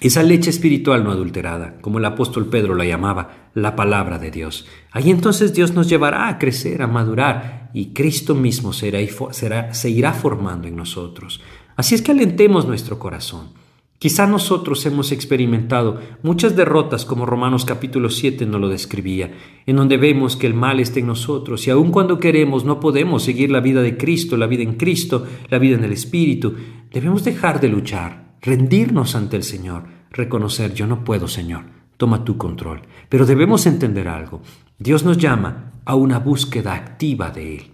esa 0.00 0.22
leche 0.22 0.48
espiritual 0.48 1.04
no 1.04 1.10
adulterada, 1.10 1.76
como 1.82 1.98
el 1.98 2.04
apóstol 2.06 2.46
Pedro 2.46 2.74
la 2.74 2.86
llamaba, 2.86 3.50
la 3.54 3.76
palabra 3.76 4.18
de 4.18 4.30
Dios. 4.30 4.66
Ahí 4.92 5.10
entonces 5.10 5.52
Dios 5.52 5.74
nos 5.74 5.90
llevará 5.90 6.28
a 6.28 6.38
crecer, 6.38 6.80
a 6.80 6.86
madurar, 6.86 7.70
y 7.74 7.92
Cristo 7.92 8.34
mismo 8.34 8.72
será, 8.72 8.98
será, 9.32 9.74
se 9.74 9.90
irá 9.90 10.14
formando 10.14 10.66
en 10.66 10.76
nosotros. 10.76 11.42
Así 11.76 11.94
es 11.94 12.00
que 12.00 12.12
alentemos 12.12 12.66
nuestro 12.66 12.98
corazón. 12.98 13.50
Quizá 14.00 14.26
nosotros 14.26 14.86
hemos 14.86 15.12
experimentado 15.12 16.00
muchas 16.22 16.56
derrotas 16.56 17.04
como 17.04 17.26
Romanos 17.26 17.66
capítulo 17.66 18.08
7 18.08 18.46
nos 18.46 18.58
lo 18.58 18.70
describía, 18.70 19.34
en 19.66 19.76
donde 19.76 19.98
vemos 19.98 20.36
que 20.36 20.46
el 20.46 20.54
mal 20.54 20.80
está 20.80 21.00
en 21.00 21.06
nosotros 21.06 21.66
y 21.66 21.70
aun 21.70 21.90
cuando 21.90 22.18
queremos 22.18 22.64
no 22.64 22.80
podemos 22.80 23.22
seguir 23.22 23.50
la 23.50 23.60
vida 23.60 23.82
de 23.82 23.98
Cristo, 23.98 24.38
la 24.38 24.46
vida 24.46 24.62
en 24.62 24.76
Cristo, 24.76 25.26
la 25.50 25.58
vida 25.58 25.76
en 25.76 25.84
el 25.84 25.92
Espíritu. 25.92 26.54
Debemos 26.90 27.24
dejar 27.24 27.60
de 27.60 27.68
luchar, 27.68 28.36
rendirnos 28.40 29.14
ante 29.14 29.36
el 29.36 29.42
Señor, 29.42 29.84
reconocer, 30.12 30.72
yo 30.72 30.86
no 30.86 31.04
puedo, 31.04 31.28
Señor, 31.28 31.64
toma 31.98 32.24
tu 32.24 32.38
control. 32.38 32.80
Pero 33.10 33.26
debemos 33.26 33.66
entender 33.66 34.08
algo, 34.08 34.40
Dios 34.78 35.04
nos 35.04 35.18
llama 35.18 35.74
a 35.84 35.94
una 35.94 36.20
búsqueda 36.20 36.72
activa 36.72 37.28
de 37.28 37.56
Él. 37.56 37.69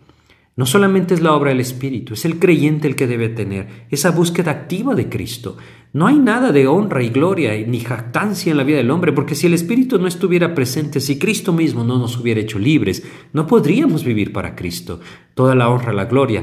No 0.57 0.65
solamente 0.65 1.13
es 1.13 1.21
la 1.21 1.35
obra 1.35 1.51
del 1.51 1.61
Espíritu, 1.61 2.15
es 2.15 2.25
el 2.25 2.39
creyente 2.39 2.89
el 2.89 2.97
que 2.97 3.07
debe 3.07 3.29
tener 3.29 3.87
esa 3.91 4.11
búsqueda 4.11 4.51
activa 4.53 4.95
de 4.95 5.11
Cristo. 5.11 5.59
No 5.93 6.07
hay 6.07 6.19
nada 6.19 6.51
de 6.51 6.67
honra 6.67 7.03
y 7.03 7.11
gloria 7.11 7.53
ni 7.67 7.81
jactancia 7.81 8.51
en 8.51 8.57
la 8.57 8.65
vida 8.65 8.79
del 8.79 8.91
hombre, 8.91 9.13
porque 9.13 9.35
si 9.35 9.47
el 9.47 9.53
Espíritu 9.53 9.99
no 9.99 10.07
estuviera 10.07 10.55
presente, 10.55 11.01
si 11.01 11.19
Cristo 11.19 11.53
mismo 11.53 11.85
no 11.85 11.99
nos 11.99 12.19
hubiera 12.19 12.41
hecho 12.41 12.59
libres, 12.59 13.03
no 13.35 13.47
podríamos 13.47 14.03
vivir 14.03 14.33
para 14.33 14.57
Cristo. 14.57 15.01
Toda 15.35 15.55
la 15.55 15.69
honra, 15.69 15.93
la 15.93 16.07
gloria 16.07 16.43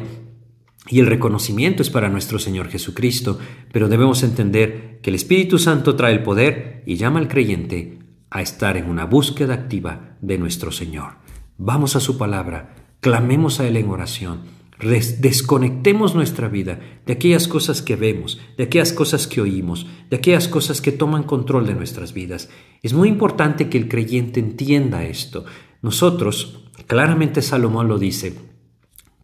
y 0.89 0.99
el 0.99 1.07
reconocimiento 1.07 1.81
es 1.81 1.89
para 1.89 2.09
nuestro 2.09 2.37
Señor 2.37 2.67
Jesucristo, 2.67 3.39
pero 3.71 3.87
debemos 3.87 4.21
entender 4.21 4.99
que 5.01 5.09
el 5.09 5.15
Espíritu 5.15 5.57
Santo 5.57 5.95
trae 5.95 6.13
el 6.13 6.21
poder 6.21 6.83
y 6.85 6.97
llama 6.97 7.19
al 7.19 7.27
creyente 7.27 7.99
a 8.29 8.43
estar 8.43 8.77
en 8.77 8.89
una 8.89 9.05
búsqueda 9.05 9.55
activa 9.55 10.17
de 10.21 10.37
nuestro 10.37 10.71
Señor. 10.71 11.15
Vamos 11.57 11.95
a 11.95 11.99
su 11.99 12.17
palabra, 12.17 12.75
clamemos 13.03 13.59
a 13.59 13.67
Él 13.67 13.75
en 13.75 13.89
oración, 13.89 14.39
desconectemos 14.79 16.15
nuestra 16.15 16.47
vida 16.47 16.79
de 17.05 17.13
aquellas 17.13 17.49
cosas 17.49 17.81
que 17.81 17.97
vemos, 17.97 18.39
de 18.57 18.63
aquellas 18.63 18.93
cosas 18.93 19.27
que 19.27 19.41
oímos, 19.41 19.85
de 20.09 20.15
aquellas 20.15 20.47
cosas 20.47 20.81
que 20.81 20.93
toman 20.93 21.23
control 21.23 21.67
de 21.67 21.75
nuestras 21.75 22.13
vidas. 22.13 22.49
Es 22.81 22.93
muy 22.93 23.09
importante 23.09 23.69
que 23.69 23.77
el 23.77 23.89
creyente 23.89 24.39
entienda 24.39 25.03
esto. 25.03 25.43
Nosotros, 25.81 26.63
claramente 26.87 27.41
Salomón 27.41 27.89
lo 27.89 27.99
dice, 27.99 28.39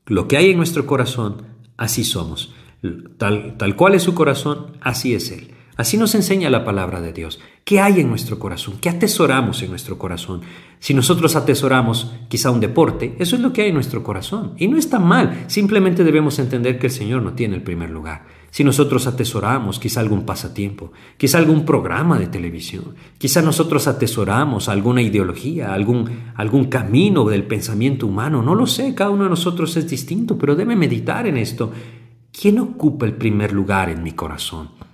lo 0.06 0.28
que 0.28 0.36
hay 0.36 0.52
en 0.52 0.58
nuestro 0.58 0.86
corazón, 0.86 1.44
así 1.78 2.04
somos. 2.04 2.54
Tal, 3.18 3.56
tal 3.58 3.76
cual 3.78 3.96
es 3.96 4.04
su 4.04 4.14
corazón, 4.14 4.78
así 4.82 5.14
es 5.14 5.32
Él. 5.32 5.52
Así 5.78 5.96
nos 5.96 6.16
enseña 6.16 6.50
la 6.50 6.66
palabra 6.66 7.00
de 7.00 7.14
Dios. 7.14 7.40
¿Qué 7.70 7.80
hay 7.80 8.00
en 8.00 8.10
nuestro 8.10 8.40
corazón? 8.40 8.78
¿Qué 8.82 8.90
atesoramos 8.90 9.62
en 9.62 9.70
nuestro 9.70 10.00
corazón? 10.00 10.42
Si 10.80 10.96
nosotros 10.96 11.36
atesoramos 11.36 12.12
quizá 12.28 12.50
un 12.50 12.60
deporte, 12.60 13.16
eso 13.20 13.36
es 13.36 13.44
lo 13.44 13.54
que 13.54 13.62
hay 13.62 13.68
en 13.68 13.76
nuestro 13.76 14.02
corazón. 14.02 14.54
Y 14.58 14.68
no 14.68 14.76
está 14.76 14.98
mal, 14.98 15.44
simplemente 15.46 16.04
debemos 16.04 16.40
entender 16.40 16.80
que 16.80 16.88
el 16.88 16.92
Señor 16.92 17.22
no 17.22 17.34
tiene 17.34 17.56
el 17.56 17.62
primer 17.62 17.92
lugar. 17.92 18.26
Si 18.50 18.64
nosotros 18.64 19.06
atesoramos 19.06 19.78
quizá 19.78 20.00
algún 20.00 20.26
pasatiempo, 20.26 20.94
quizá 21.16 21.38
algún 21.38 21.64
programa 21.64 22.18
de 22.18 22.26
televisión, 22.26 22.96
quizá 23.20 23.44
nosotros 23.44 23.88
atesoramos 23.88 24.68
alguna 24.68 25.04
ideología, 25.04 25.72
algún, 25.72 26.32
algún 26.38 26.70
camino 26.70 27.24
del 27.26 27.44
pensamiento 27.44 28.08
humano, 28.08 28.42
no 28.42 28.56
lo 28.56 28.66
sé, 28.66 28.96
cada 28.96 29.12
uno 29.12 29.26
de 29.26 29.30
nosotros 29.30 29.78
es 29.78 29.88
distinto, 29.88 30.40
pero 30.40 30.56
debe 30.56 30.76
meditar 30.76 31.28
en 31.28 31.38
esto. 31.38 31.72
¿Quién 32.32 32.58
ocupa 32.58 33.06
el 33.06 33.14
primer 33.14 33.54
lugar 33.54 33.92
en 33.92 34.02
mi 34.02 34.14
corazón? 34.14 34.89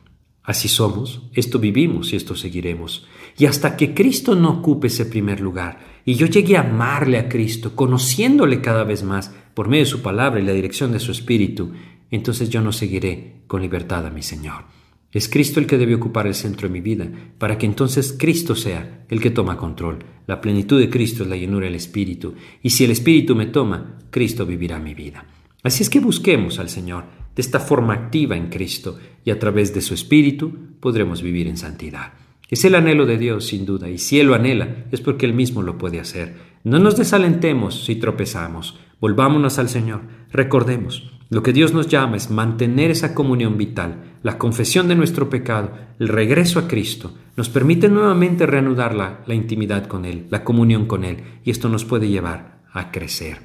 Así 0.45 0.67
somos, 0.67 1.23
esto 1.33 1.57
vivimos 1.57 2.13
y 2.13 2.15
esto 2.15 2.35
seguiremos. 2.35 3.07
Y 3.37 3.47
hasta 3.47 3.75
que 3.75 3.95
Cristo 3.95 4.35
no 4.35 4.51
ocupe 4.51 4.87
ese 4.87 5.07
primer 5.07 5.41
lugar 5.41 5.79
y 6.05 6.13
yo 6.13 6.27
llegue 6.27 6.55
a 6.55 6.61
amarle 6.61 7.17
a 7.17 7.27
Cristo, 7.27 7.75
conociéndole 7.75 8.61
cada 8.61 8.83
vez 8.83 9.03
más 9.03 9.33
por 9.55 9.67
medio 9.67 9.85
de 9.85 9.89
su 9.89 10.01
palabra 10.03 10.39
y 10.39 10.45
la 10.45 10.53
dirección 10.53 10.91
de 10.91 10.99
su 10.99 11.11
Espíritu, 11.11 11.71
entonces 12.11 12.49
yo 12.49 12.61
no 12.61 12.71
seguiré 12.71 13.41
con 13.47 13.61
libertad 13.61 14.05
a 14.05 14.11
mi 14.11 14.21
Señor. 14.21 14.65
Es 15.11 15.29
Cristo 15.29 15.59
el 15.59 15.65
que 15.65 15.77
debe 15.77 15.95
ocupar 15.95 16.27
el 16.27 16.35
centro 16.35 16.67
de 16.67 16.73
mi 16.73 16.81
vida, 16.81 17.09
para 17.39 17.57
que 17.57 17.65
entonces 17.65 18.15
Cristo 18.19 18.53
sea 18.53 19.05
el 19.09 19.21
que 19.21 19.31
toma 19.31 19.57
control. 19.57 19.99
La 20.27 20.41
plenitud 20.41 20.79
de 20.79 20.89
Cristo 20.89 21.23
es 21.23 21.29
la 21.29 21.37
llenura 21.37 21.65
del 21.65 21.75
Espíritu, 21.75 22.35
y 22.61 22.69
si 22.69 22.83
el 22.83 22.91
Espíritu 22.91 23.35
me 23.35 23.47
toma, 23.47 23.97
Cristo 24.11 24.45
vivirá 24.45 24.77
mi 24.77 24.93
vida. 24.93 25.25
Así 25.63 25.81
es 25.81 25.89
que 25.89 25.99
busquemos 25.99 26.59
al 26.59 26.69
Señor 26.69 27.05
de 27.35 27.41
esta 27.41 27.59
forma 27.59 27.93
activa 27.93 28.37
en 28.37 28.47
Cristo, 28.47 28.97
y 29.23 29.31
a 29.31 29.39
través 29.39 29.73
de 29.73 29.81
su 29.81 29.93
Espíritu 29.93 30.53
podremos 30.79 31.21
vivir 31.21 31.47
en 31.47 31.57
santidad. 31.57 32.13
Es 32.49 32.63
el 32.63 32.75
anhelo 32.75 33.05
de 33.05 33.17
Dios, 33.17 33.47
sin 33.47 33.65
duda, 33.65 33.89
y 33.89 33.97
si 33.97 34.19
Él 34.19 34.27
lo 34.27 34.35
anhela, 34.35 34.85
es 34.91 35.01
porque 35.01 35.25
Él 35.25 35.33
mismo 35.33 35.61
lo 35.61 35.77
puede 35.77 35.99
hacer. 35.99 36.35
No 36.63 36.79
nos 36.79 36.95
desalentemos 36.95 37.83
si 37.83 37.95
tropezamos, 37.95 38.79
volvámonos 39.01 39.59
al 39.59 39.67
Señor, 39.67 40.01
recordemos, 40.31 41.11
lo 41.29 41.41
que 41.41 41.53
Dios 41.53 41.73
nos 41.73 41.87
llama 41.87 42.17
es 42.17 42.29
mantener 42.29 42.91
esa 42.91 43.15
comunión 43.15 43.57
vital, 43.57 44.03
la 44.21 44.37
confesión 44.37 44.87
de 44.87 44.95
nuestro 44.95 45.29
pecado, 45.29 45.71
el 45.99 46.07
regreso 46.07 46.59
a 46.59 46.67
Cristo, 46.67 47.15
nos 47.35 47.49
permite 47.49 47.89
nuevamente 47.89 48.45
reanudar 48.45 48.93
la, 48.93 49.21
la 49.25 49.33
intimidad 49.33 49.87
con 49.87 50.05
Él, 50.05 50.27
la 50.29 50.43
comunión 50.43 50.85
con 50.85 51.03
Él, 51.03 51.17
y 51.43 51.49
esto 51.49 51.67
nos 51.67 51.83
puede 51.83 52.09
llevar 52.09 52.61
a 52.71 52.91
crecer. 52.91 53.39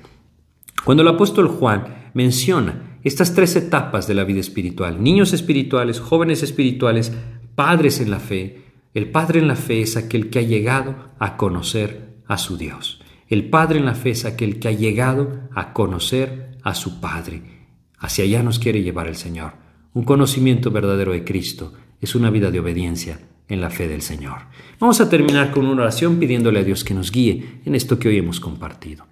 Cuando 0.84 1.02
el 1.02 1.08
apóstol 1.08 1.48
Juan 1.48 1.99
menciona 2.14 2.98
estas 3.02 3.34
tres 3.34 3.56
etapas 3.56 4.06
de 4.06 4.14
la 4.14 4.24
vida 4.24 4.40
espiritual, 4.40 5.02
niños 5.02 5.32
espirituales, 5.32 6.00
jóvenes 6.00 6.42
espirituales, 6.42 7.12
padres 7.54 8.00
en 8.00 8.10
la 8.10 8.20
fe, 8.20 8.62
el 8.92 9.10
padre 9.10 9.40
en 9.40 9.48
la 9.48 9.56
fe 9.56 9.82
es 9.82 9.96
aquel 9.96 10.30
que 10.30 10.40
ha 10.40 10.42
llegado 10.42 11.10
a 11.18 11.36
conocer 11.36 12.22
a 12.26 12.38
su 12.38 12.56
Dios. 12.56 13.00
El 13.28 13.48
padre 13.48 13.78
en 13.78 13.84
la 13.84 13.94
fe 13.94 14.10
es 14.10 14.24
aquel 14.24 14.58
que 14.58 14.66
ha 14.66 14.72
llegado 14.72 15.48
a 15.54 15.72
conocer 15.72 16.58
a 16.64 16.74
su 16.74 17.00
Padre. 17.00 17.42
Hacia 17.96 18.24
allá 18.24 18.42
nos 18.42 18.58
quiere 18.58 18.82
llevar 18.82 19.06
el 19.06 19.14
Señor. 19.14 19.52
Un 19.94 20.02
conocimiento 20.02 20.72
verdadero 20.72 21.12
de 21.12 21.22
Cristo 21.22 21.72
es 22.00 22.16
una 22.16 22.30
vida 22.30 22.50
de 22.50 22.58
obediencia 22.58 23.20
en 23.48 23.60
la 23.60 23.70
fe 23.70 23.86
del 23.86 24.02
Señor. 24.02 24.38
Vamos 24.80 25.00
a 25.00 25.08
terminar 25.08 25.52
con 25.52 25.66
una 25.66 25.82
oración 25.82 26.18
pidiéndole 26.18 26.58
a 26.58 26.64
Dios 26.64 26.82
que 26.82 26.94
nos 26.94 27.12
guíe 27.12 27.60
en 27.64 27.76
esto 27.76 28.00
que 28.00 28.08
hoy 28.08 28.18
hemos 28.18 28.40
compartido. 28.40 29.06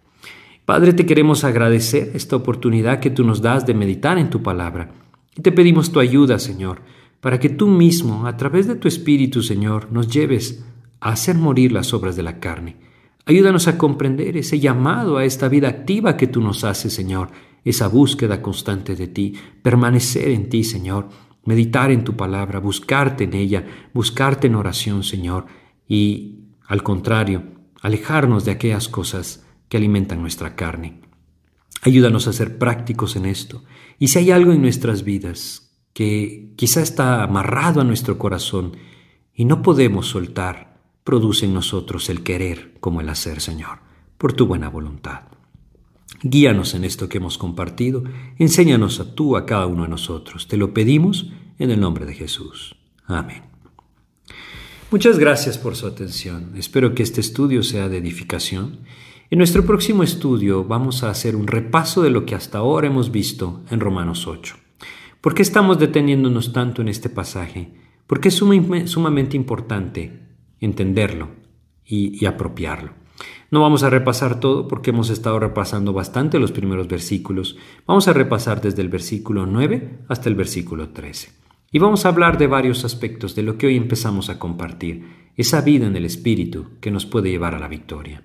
Padre, 0.68 0.92
te 0.92 1.06
queremos 1.06 1.44
agradecer 1.44 2.10
esta 2.12 2.36
oportunidad 2.36 3.00
que 3.00 3.08
tú 3.08 3.24
nos 3.24 3.40
das 3.40 3.64
de 3.64 3.72
meditar 3.72 4.18
en 4.18 4.28
tu 4.28 4.42
palabra. 4.42 4.92
Y 5.34 5.40
te 5.40 5.50
pedimos 5.50 5.92
tu 5.92 5.98
ayuda, 5.98 6.38
Señor, 6.38 6.82
para 7.22 7.40
que 7.40 7.48
tú 7.48 7.68
mismo, 7.68 8.26
a 8.26 8.36
través 8.36 8.66
de 8.66 8.74
tu 8.74 8.86
Espíritu, 8.86 9.42
Señor, 9.42 9.90
nos 9.90 10.08
lleves 10.08 10.62
a 11.00 11.12
hacer 11.12 11.36
morir 11.36 11.72
las 11.72 11.94
obras 11.94 12.16
de 12.16 12.22
la 12.22 12.38
carne. 12.38 12.76
Ayúdanos 13.24 13.66
a 13.66 13.78
comprender 13.78 14.36
ese 14.36 14.60
llamado 14.60 15.16
a 15.16 15.24
esta 15.24 15.48
vida 15.48 15.68
activa 15.68 16.18
que 16.18 16.26
tú 16.26 16.42
nos 16.42 16.64
haces, 16.64 16.92
Señor, 16.92 17.30
esa 17.64 17.88
búsqueda 17.88 18.42
constante 18.42 18.94
de 18.94 19.06
ti, 19.06 19.36
permanecer 19.62 20.28
en 20.28 20.50
ti, 20.50 20.64
Señor, 20.64 21.08
meditar 21.46 21.90
en 21.90 22.04
tu 22.04 22.14
palabra, 22.14 22.60
buscarte 22.60 23.24
en 23.24 23.32
ella, 23.32 23.64
buscarte 23.94 24.48
en 24.48 24.54
oración, 24.54 25.02
Señor, 25.02 25.46
y 25.88 26.40
al 26.66 26.82
contrario, 26.82 27.42
alejarnos 27.80 28.44
de 28.44 28.50
aquellas 28.50 28.90
cosas 28.90 29.47
que 29.68 29.76
alimentan 29.76 30.20
nuestra 30.20 30.56
carne. 30.56 31.00
Ayúdanos 31.82 32.26
a 32.26 32.32
ser 32.32 32.58
prácticos 32.58 33.16
en 33.16 33.26
esto. 33.26 33.64
Y 33.98 34.08
si 34.08 34.18
hay 34.18 34.30
algo 34.30 34.52
en 34.52 34.62
nuestras 34.62 35.04
vidas 35.04 35.76
que 35.92 36.52
quizá 36.56 36.80
está 36.80 37.22
amarrado 37.22 37.80
a 37.80 37.84
nuestro 37.84 38.18
corazón 38.18 38.76
y 39.34 39.44
no 39.44 39.62
podemos 39.62 40.06
soltar, 40.08 40.80
produce 41.04 41.46
en 41.46 41.54
nosotros 41.54 42.08
el 42.10 42.22
querer 42.22 42.74
como 42.80 43.00
el 43.00 43.08
hacer, 43.08 43.40
Señor, 43.40 43.78
por 44.18 44.32
tu 44.32 44.46
buena 44.46 44.68
voluntad. 44.68 45.22
Guíanos 46.22 46.74
en 46.74 46.84
esto 46.84 47.08
que 47.08 47.18
hemos 47.18 47.38
compartido, 47.38 48.02
enséñanos 48.38 48.98
a 48.98 49.14
tú, 49.14 49.36
a 49.36 49.46
cada 49.46 49.66
uno 49.66 49.84
de 49.84 49.88
nosotros. 49.88 50.48
Te 50.48 50.56
lo 50.56 50.74
pedimos 50.74 51.30
en 51.58 51.70
el 51.70 51.80
nombre 51.80 52.06
de 52.06 52.14
Jesús. 52.14 52.76
Amén. 53.06 53.42
Muchas 54.90 55.18
gracias 55.18 55.58
por 55.58 55.76
su 55.76 55.86
atención. 55.86 56.52
Espero 56.56 56.94
que 56.94 57.02
este 57.02 57.20
estudio 57.20 57.62
sea 57.62 57.88
de 57.88 57.98
edificación. 57.98 58.80
En 59.30 59.36
nuestro 59.36 59.66
próximo 59.66 60.02
estudio 60.02 60.64
vamos 60.64 61.02
a 61.02 61.10
hacer 61.10 61.36
un 61.36 61.46
repaso 61.46 62.00
de 62.00 62.08
lo 62.08 62.24
que 62.24 62.34
hasta 62.34 62.56
ahora 62.56 62.86
hemos 62.86 63.12
visto 63.12 63.62
en 63.70 63.78
Romanos 63.78 64.26
8. 64.26 64.56
¿Por 65.20 65.34
qué 65.34 65.42
estamos 65.42 65.78
deteniéndonos 65.78 66.54
tanto 66.54 66.80
en 66.80 66.88
este 66.88 67.10
pasaje? 67.10 67.74
Porque 68.06 68.28
es 68.28 68.34
sumamente 68.34 69.36
importante 69.36 70.22
entenderlo 70.60 71.28
y, 71.84 72.18
y 72.18 72.24
apropiarlo. 72.24 72.92
No 73.50 73.60
vamos 73.60 73.82
a 73.82 73.90
repasar 73.90 74.40
todo 74.40 74.66
porque 74.66 74.90
hemos 74.90 75.10
estado 75.10 75.38
repasando 75.38 75.92
bastante 75.92 76.38
los 76.38 76.52
primeros 76.52 76.88
versículos. 76.88 77.58
Vamos 77.86 78.08
a 78.08 78.14
repasar 78.14 78.62
desde 78.62 78.80
el 78.80 78.88
versículo 78.88 79.44
9 79.44 80.04
hasta 80.08 80.30
el 80.30 80.36
versículo 80.36 80.88
13. 80.88 81.32
Y 81.70 81.78
vamos 81.80 82.06
a 82.06 82.08
hablar 82.08 82.38
de 82.38 82.46
varios 82.46 82.86
aspectos 82.86 83.34
de 83.34 83.42
lo 83.42 83.58
que 83.58 83.66
hoy 83.66 83.76
empezamos 83.76 84.30
a 84.30 84.38
compartir, 84.38 85.28
esa 85.36 85.60
vida 85.60 85.86
en 85.86 85.96
el 85.96 86.06
Espíritu 86.06 86.68
que 86.80 86.90
nos 86.90 87.04
puede 87.04 87.30
llevar 87.30 87.54
a 87.54 87.58
la 87.58 87.68
victoria. 87.68 88.22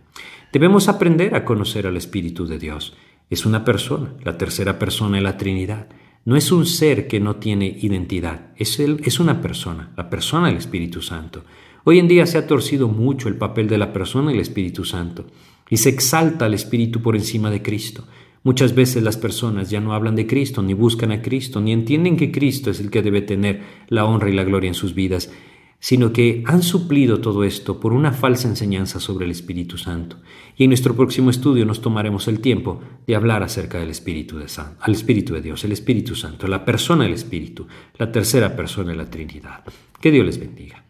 Debemos 0.53 0.87
aprender 0.87 1.33
a 1.33 1.45
conocer 1.45 1.87
al 1.87 1.97
Espíritu 1.97 2.45
de 2.45 2.59
Dios. 2.59 2.93
Es 3.31 3.47
una 3.47 3.65
persona, 3.65 4.13
la 4.23 4.37
tercera 4.37 4.77
persona 4.77 5.17
de 5.17 5.23
la 5.23 5.35
Trinidad. 5.35 5.87
No 6.25 6.35
es 6.35 6.51
un 6.51 6.67
ser 6.67 7.07
que 7.07 7.19
no 7.19 7.37
tiene 7.37 7.75
identidad, 7.81 8.51
es, 8.55 8.79
es 8.79 9.19
una 9.19 9.41
persona, 9.41 9.91
la 9.97 10.11
persona 10.11 10.49
del 10.49 10.57
Espíritu 10.57 11.01
Santo. 11.01 11.43
Hoy 11.85 11.97
en 11.97 12.07
día 12.07 12.27
se 12.27 12.37
ha 12.37 12.45
torcido 12.45 12.87
mucho 12.87 13.29
el 13.29 13.35
papel 13.35 13.67
de 13.67 13.79
la 13.79 13.91
persona 13.91 14.29
y 14.29 14.35
el 14.35 14.41
Espíritu 14.41 14.85
Santo 14.85 15.25
y 15.71 15.77
se 15.77 15.89
exalta 15.89 16.45
al 16.45 16.53
Espíritu 16.53 17.01
por 17.01 17.15
encima 17.15 17.49
de 17.49 17.63
Cristo. 17.63 18.07
Muchas 18.43 18.75
veces 18.75 19.01
las 19.01 19.17
personas 19.17 19.71
ya 19.71 19.81
no 19.81 19.93
hablan 19.93 20.15
de 20.15 20.27
Cristo, 20.27 20.61
ni 20.61 20.75
buscan 20.75 21.11
a 21.11 21.23
Cristo, 21.23 21.61
ni 21.61 21.71
entienden 21.71 22.15
que 22.15 22.31
Cristo 22.31 22.69
es 22.69 22.79
el 22.79 22.91
que 22.91 23.01
debe 23.01 23.23
tener 23.23 23.63
la 23.87 24.05
honra 24.05 24.29
y 24.29 24.33
la 24.33 24.43
gloria 24.43 24.67
en 24.67 24.75
sus 24.75 24.93
vidas, 24.93 25.31
sino 25.83 26.13
que 26.13 26.45
han 26.45 26.63
suplido 26.63 27.19
todo 27.19 27.43
esto 27.43 27.81
por 27.81 27.91
una 27.91 28.13
falsa 28.13 28.47
enseñanza 28.47 29.01
sobre 29.01 29.25
el 29.25 29.31
Espíritu 29.31 29.77
Santo. 29.77 30.15
Y 30.55 30.63
en 30.63 30.69
nuestro 30.69 30.95
próximo 30.95 31.29
estudio 31.29 31.65
nos 31.65 31.81
tomaremos 31.81 32.29
el 32.29 32.39
tiempo 32.39 32.79
de 33.05 33.17
hablar 33.17 33.43
acerca 33.43 33.79
del 33.79 33.89
Espíritu 33.89 34.37
de 34.37 34.47
Santo, 34.47 34.77
al 34.79 34.93
Espíritu 34.93 35.33
de 35.33 35.41
Dios, 35.41 35.61
el 35.65 35.73
Espíritu 35.73 36.15
Santo, 36.15 36.47
la 36.47 36.63
persona 36.63 37.03
del 37.03 37.11
Espíritu, 37.11 37.67
la 37.97 38.09
tercera 38.13 38.55
persona 38.55 38.91
de 38.91 38.95
la 38.95 39.09
Trinidad. 39.09 39.65
Que 39.99 40.09
Dios 40.09 40.25
les 40.25 40.39
bendiga. 40.39 40.82